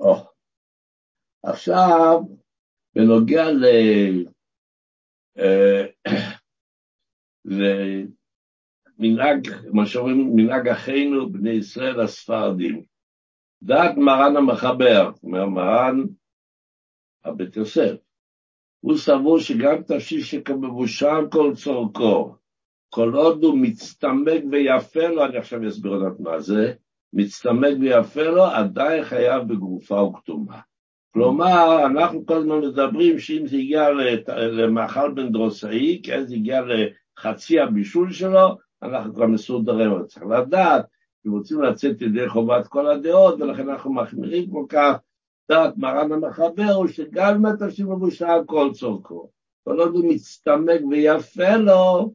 Oh. 0.00 0.26
עכשיו, 1.42 2.20
בנוגע 2.94 3.44
ל... 3.50 3.64
אה, 5.38 5.86
למנהג, 8.98 9.48
מה 9.72 9.86
שאומרים, 9.86 10.30
מנהג 10.36 10.68
אחינו, 10.68 11.32
בני 11.32 11.50
ישראל 11.50 12.00
הספרדים. 12.00 12.91
דעת 13.64 13.96
מרן 13.96 14.36
המחבר, 14.36 15.10
אומר 15.22 15.46
מרן 15.46 16.02
הבית 17.24 17.56
יוסף, 17.56 17.92
הוא 18.80 18.96
סבור 18.96 19.38
שגם 19.38 19.82
תפשיל 19.82 20.22
שכמבושל 20.22 21.28
כל 21.30 21.52
צורכו, 21.54 22.34
כל 22.88 23.14
עוד 23.14 23.44
הוא 23.44 23.58
מצטמק 23.58 24.42
ויפה 24.50 25.06
לו, 25.08 25.24
אני 25.24 25.36
עכשיו 25.36 25.68
אסביר 25.68 25.92
עוד 25.92 26.20
מה 26.20 26.40
זה, 26.40 26.72
מצטמק 27.12 27.76
ויפה 27.80 28.22
לו, 28.22 28.44
עדיין 28.44 29.04
חייב 29.04 29.42
בגרופה 29.48 30.02
וכתומה. 30.02 30.60
כלומר, 31.14 31.86
אנחנו 31.86 32.26
כל 32.26 32.36
הזמן 32.36 32.58
מדברים 32.58 33.18
שאם 33.18 33.46
זה 33.46 33.56
הגיע 33.56 33.90
למאכל 34.28 35.12
בן 35.12 35.32
דרוסאי, 35.32 36.02
כן, 36.04 36.26
זה 36.26 36.34
הגיע 36.34 36.60
לחצי 36.62 37.60
הבישול 37.60 38.12
שלו, 38.12 38.56
אנחנו 38.82 39.14
כבר 39.14 39.26
מסודרים, 39.26 39.90
אבל 39.90 40.04
צריך 40.04 40.26
לדעת, 40.26 40.84
אם 41.26 41.32
רוצים 41.32 41.62
לצאת 41.62 42.02
ידי 42.02 42.28
חובת 42.28 42.66
כל 42.66 42.86
הדעות, 42.86 43.40
ולכן 43.40 43.68
אנחנו 43.68 43.92
מחמירים 43.92 44.50
כל 44.50 44.64
כך, 44.68 44.96
דעת 45.48 45.76
מרן 45.76 46.12
המחבר 46.12 46.72
הוא 46.72 46.86
שגם 46.86 47.34
אם 47.34 47.54
אתה 47.54 47.64
מבושל 47.84 48.44
כל 48.46 48.70
צורכו, 48.72 49.30
כל 49.64 49.80
עוד 49.80 49.94
הוא 49.94 50.14
מצטמק 50.14 50.80
ויפה 50.90 51.56
לו, 51.56 52.12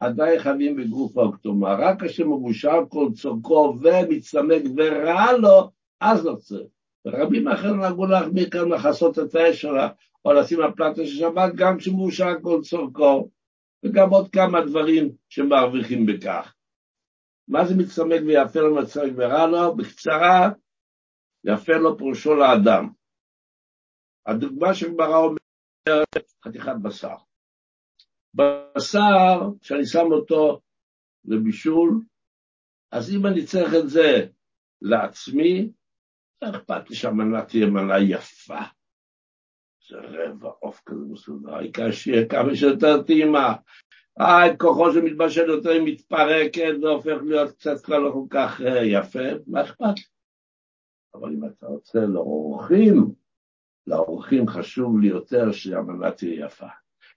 עדיין 0.00 0.38
חייבים 0.38 0.76
בגוף 0.76 1.18
האוקטומה. 1.18 1.74
רק 1.74 2.00
כאשר 2.00 2.26
מבושל 2.26 2.84
כל 2.88 3.08
צורכו 3.14 3.78
ומצטמק 3.82 4.62
ורע 4.76 5.32
לו, 5.32 5.70
אז 6.00 6.24
לא 6.24 6.34
צריך. 6.34 6.66
ורבים 7.06 7.48
אחרים 7.48 7.76
נהגו 7.76 8.06
להחמיר 8.06 8.50
כאן 8.50 8.68
לכסות 8.68 9.18
את 9.18 9.34
האש 9.34 9.60
שלה, 9.60 9.88
או 10.24 10.32
לשים 10.32 10.60
על 10.60 10.94
של 10.94 11.06
שבת, 11.06 11.54
גם 11.54 11.78
כשמאושר 11.78 12.32
כל 12.42 12.60
צורכו, 12.62 13.28
וגם 13.84 14.10
עוד 14.10 14.28
כמה 14.28 14.60
דברים 14.60 15.10
שמרוויחים 15.28 16.06
בכך. 16.06 16.54
מה 17.50 17.64
זה 17.64 17.74
מצטמק 17.78 18.20
ויפה 18.26 18.60
לו 18.60 18.76
מצטמק 18.82 19.12
ורע 19.16 19.46
לו? 19.46 19.76
בקצרה, 19.76 20.50
יפה 21.44 21.72
לו 21.72 21.98
פרושו 21.98 22.34
לאדם. 22.34 22.88
הדוגמה 24.26 24.74
שגמרא 24.74 25.16
אומרת, 25.16 26.30
חתיכת 26.44 26.72
בשר. 26.82 27.16
בשר, 28.34 29.38
כשאני 29.60 29.86
שם 29.86 30.06
אותו 30.12 30.60
לבישול, 31.24 32.00
אז 32.92 33.10
אם 33.10 33.26
אני 33.26 33.44
צריך 33.46 33.74
את 33.84 33.88
זה 33.88 34.26
לעצמי, 34.82 35.72
לא 36.42 36.50
אכפת 36.50 36.90
לי 36.90 36.96
שהמנה 36.96 37.44
תהיה 37.44 37.66
מנה 37.66 37.98
יפה. 37.98 38.62
זה 39.88 39.96
רבע 39.96 40.48
עוף 40.48 40.82
כזה 40.86 41.04
מסודר, 41.12 41.54
העיקר 41.54 41.90
שיהיה 41.90 42.28
כמה 42.28 42.54
שיותר 42.54 43.02
טעימה. 43.06 43.54
אה, 44.20 44.56
כוחו 44.56 44.92
שמתבשל 44.92 45.48
יותר 45.48 45.70
היא 45.70 45.82
מתפרקת, 45.84 46.80
זה 46.80 46.88
הופך 46.88 47.22
להיות 47.22 47.50
קצת 47.50 47.80
כבר 47.80 47.98
לא 47.98 48.10
כל 48.12 48.26
כך 48.30 48.60
אה, 48.60 48.84
יפה, 48.84 49.28
מה 49.46 49.62
אכפת? 49.62 49.94
אבל 51.14 51.32
אם 51.32 51.44
אתה 51.44 51.66
רוצה 51.66 52.00
לאורחים, 52.00 53.14
לאורחים 53.86 54.48
חשוב 54.48 55.00
לי 55.00 55.08
יותר 55.08 55.52
שהמנה 55.52 56.10
תהיה 56.10 56.46
יפה. 56.46 56.66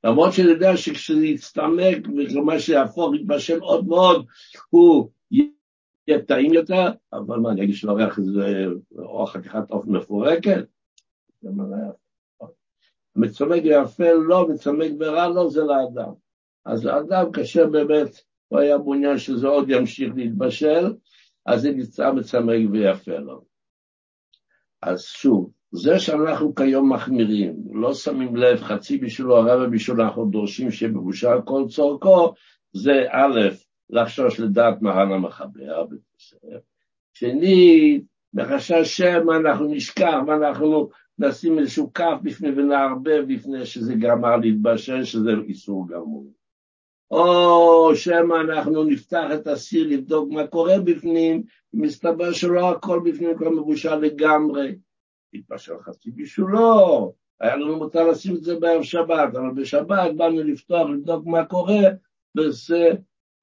למרות 0.04 0.34
שאני 0.34 0.50
יודע 0.50 0.78
שכשזה 0.78 1.26
יצטמק 1.26 2.08
ומה 2.36 2.60
שיהפוך, 2.60 3.16
יתבשל 3.16 3.60
עוד 3.60 3.88
מאוד, 3.88 4.26
הוא 4.70 5.10
יהיה 5.32 6.22
טעים 6.28 6.54
יותר, 6.54 6.92
אבל 7.14 7.40
מה, 7.40 7.52
אני 7.52 7.64
אגיד 7.64 7.76
שלאורח 7.76 8.20
איזה 8.20 8.66
או 8.98 9.26
חתיכת 9.26 9.70
עוף 9.70 9.86
מפורקת? 9.86 10.66
זה 11.42 11.50
מראה 11.52 11.78
יפה. 11.88 12.46
מצמק 13.16 13.64
ויפה 13.64 14.14
לא, 14.14 14.48
מצמק 14.50 14.92
ורע 15.00 15.28
לא, 15.28 15.50
זה 15.50 15.62
לאדם. 15.64 16.23
אז 16.66 16.86
לאדם 16.86 17.32
קשה 17.32 17.66
באמת, 17.66 18.10
הוא 18.48 18.60
היה 18.60 18.78
מעוניין 18.78 19.18
שזה 19.18 19.48
עוד 19.48 19.70
ימשיך 19.70 20.14
להתבשל, 20.16 20.94
אז 21.46 21.62
זה 21.62 21.72
נמצא 21.72 22.12
מצמק 22.12 22.70
ויפה 22.72 23.18
לו. 23.18 23.44
אז 24.82 25.02
שוב, 25.02 25.52
זה 25.72 26.00
שאנחנו 26.00 26.56
כיום 26.56 26.94
מחמירים, 26.94 27.56
לא 27.74 27.94
שמים 27.94 28.36
לב, 28.36 28.62
חצי 28.62 28.98
בישול 28.98 29.32
או 29.32 29.38
הרבע 29.38 29.68
בישול, 29.68 30.02
אנחנו 30.02 30.26
דורשים 30.26 30.72
שיהיה 30.72 30.92
מבושל 30.92 31.42
כל 31.46 31.66
צורכו, 31.70 32.34
זה 32.74 33.06
א', 33.10 33.40
לחשוש 33.90 34.40
לדעת 34.40 34.82
מרן 34.82 35.12
המחבר, 35.12 35.86
שני, 37.14 38.02
בחשש 38.34 38.98
שמא 38.98 39.32
אנחנו 39.32 39.66
נשכח 39.66 40.16
ואנחנו 40.28 40.90
נשים 41.20 41.60
איזשהו 41.60 41.94
כף 41.94 42.18
בפני 42.24 42.50
ונערבב 42.50 43.24
לפני 43.28 43.66
שזה 43.66 43.96
גמר 43.96 44.38
להתבשל, 44.38 45.04
שזה 45.04 45.32
איסור 45.48 45.88
גמור. 45.88 46.43
או 47.12 47.92
שמא 47.96 48.36
אנחנו 48.36 48.84
נפתח 48.84 49.26
את 49.34 49.48
הסיר 49.48 49.88
לבדוק 49.88 50.32
מה 50.32 50.48
קורה 50.48 50.80
בפנים, 50.80 51.44
ומסתבר 51.74 52.32
שלא 52.32 52.70
הכל 52.70 53.02
בפנים 53.06 53.38
כבר 53.38 53.50
מבושל 53.50 53.96
לגמרי. 53.96 54.76
התבשל 55.34 55.74
חצי 55.82 56.12
בישולו, 56.12 57.14
היה 57.40 57.56
לנו 57.56 57.78
מותר 57.78 58.08
לשים 58.08 58.36
את 58.36 58.44
זה 58.44 58.60
בערב 58.60 58.84
שבת, 58.84 59.36
אבל 59.36 59.52
בשבת 59.56 60.12
באנו 60.16 60.44
לפתוח, 60.44 60.90
לבדוק 60.90 61.26
מה 61.26 61.46
קורה, 61.46 61.82
וזה 62.38 62.90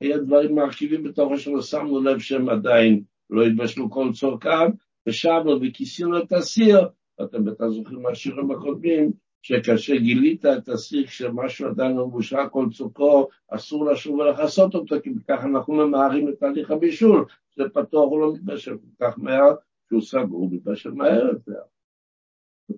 היה 0.01 0.19
דברים 0.19 0.55
מרכיבים 0.55 1.03
בתוכו 1.03 1.39
שלא 1.39 1.63
שמנו 1.63 2.01
לב 2.01 2.19
שהם 2.19 2.49
עדיין 2.49 3.03
לא 3.31 3.47
התבשלו 3.47 3.91
כל 3.91 4.11
צורכם, 4.13 4.71
ושבנו 5.07 5.59
וכיסינו 5.63 6.19
את 6.19 6.33
הסיר, 6.33 6.89
אתם 7.23 7.45
בטח 7.45 7.69
זוכרים 7.69 8.03
מהשירים 8.03 8.51
הקודמים, 8.51 9.13
שכאשר 9.43 9.97
גילית 9.97 10.47
את 10.47 10.69
הסיר 10.69 11.07
כשמשהו 11.07 11.69
עדיין 11.69 11.97
לא 11.97 12.07
מבושל 12.07 12.49
כל 12.51 12.67
צורכו, 12.73 13.29
אסור 13.49 13.85
לשוב 13.85 14.19
ולכסות 14.19 14.75
אותו, 14.75 14.97
כי 15.03 15.11
ככה 15.29 15.47
אנחנו 15.47 15.75
ממהרים 15.75 16.29
את 16.29 16.35
תהליך 16.39 16.71
הבישול, 16.71 17.25
זה 17.57 17.65
פתוח, 17.69 18.11
הוא 18.11 18.21
לא 18.21 18.33
מתבשל 18.33 18.77
כל 18.77 19.05
כך 19.05 19.19
מהר, 19.19 19.55
שהוא 19.89 20.01
סגור, 20.01 20.41
הוא 20.41 20.53
מתבשל 20.53 20.91
מהר 20.91 21.27
יותר. 21.27 21.61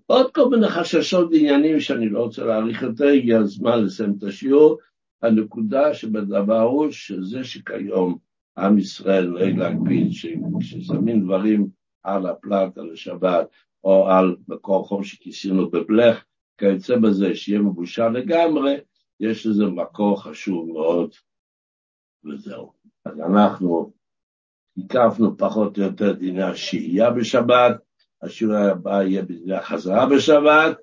עוד 0.06 0.32
כל 0.32 0.48
מיני 0.48 0.68
חששות 0.68 1.28
ועניינים 1.30 1.80
שאני 1.80 2.08
לא 2.08 2.22
רוצה 2.22 2.44
להאריך 2.44 2.82
יותר, 2.82 3.06
הגיע 3.06 3.38
הזמן 3.38 3.84
לסיים 3.84 4.14
את 4.18 4.22
השיעור. 4.22 4.78
הנקודה 5.22 5.94
שבדבר 5.94 6.60
הוא 6.60 6.90
שזה 6.90 7.44
שכיום 7.44 8.18
עם 8.58 8.78
ישראל 8.78 9.26
נוהג 9.26 9.58
להקפיד 9.58 10.12
ששמים 10.60 11.24
דברים 11.24 11.68
על 12.02 12.26
הפלט, 12.26 12.78
על 12.78 12.90
השבת, 12.92 13.48
או 13.84 14.08
על 14.08 14.36
מקור 14.48 14.88
חום 14.88 15.04
שכיסינו 15.04 15.70
בבלך, 15.70 16.24
כיוצא 16.62 16.96
בזה 16.96 17.34
שיהיה 17.34 17.60
מבושל 17.60 18.08
לגמרי, 18.08 18.76
יש 19.20 19.46
לזה 19.46 19.64
מקור 19.64 20.22
חשוב 20.22 20.68
מאוד, 20.68 21.14
וזהו. 22.24 22.72
אז 23.04 23.20
אנחנו 23.20 23.92
הקפנו 24.76 25.36
פחות 25.36 25.78
או 25.78 25.82
יותר 25.82 26.12
דיני 26.12 26.42
השהייה 26.42 27.10
בשבת, 27.10 27.76
השיעור 28.22 28.54
הבא 28.54 29.02
יהיה 29.02 29.22
בדיני 29.22 29.54
החזרה 29.54 30.06
בשבת, 30.06 30.76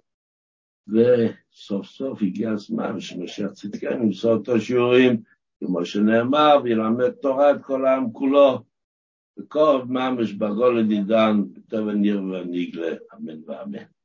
וסוף 0.88 1.86
סוף 1.86 2.21
הגיע 2.21 2.51
הזמן 2.51 2.99
שמשיח 2.99 3.51
צדקנו 3.51 4.03
ימסור 4.03 4.36
את 4.41 4.49
השיעורים, 4.49 5.21
כמו 5.59 5.86
שנאמר, 5.86 6.57
וילמד 6.63 7.11
תורה 7.11 7.51
את 7.51 7.61
כל 7.61 7.86
העם 7.86 8.13
כולו, 8.13 8.63
וקורב 9.39 9.91
ממש 9.91 10.34
בגול 10.34 10.80
לדידן, 10.80 11.43
בטוב 11.53 11.89
הניר 11.89 12.23
והניגלה, 12.23 12.95
אמן 13.13 13.39
ואמן. 13.45 13.99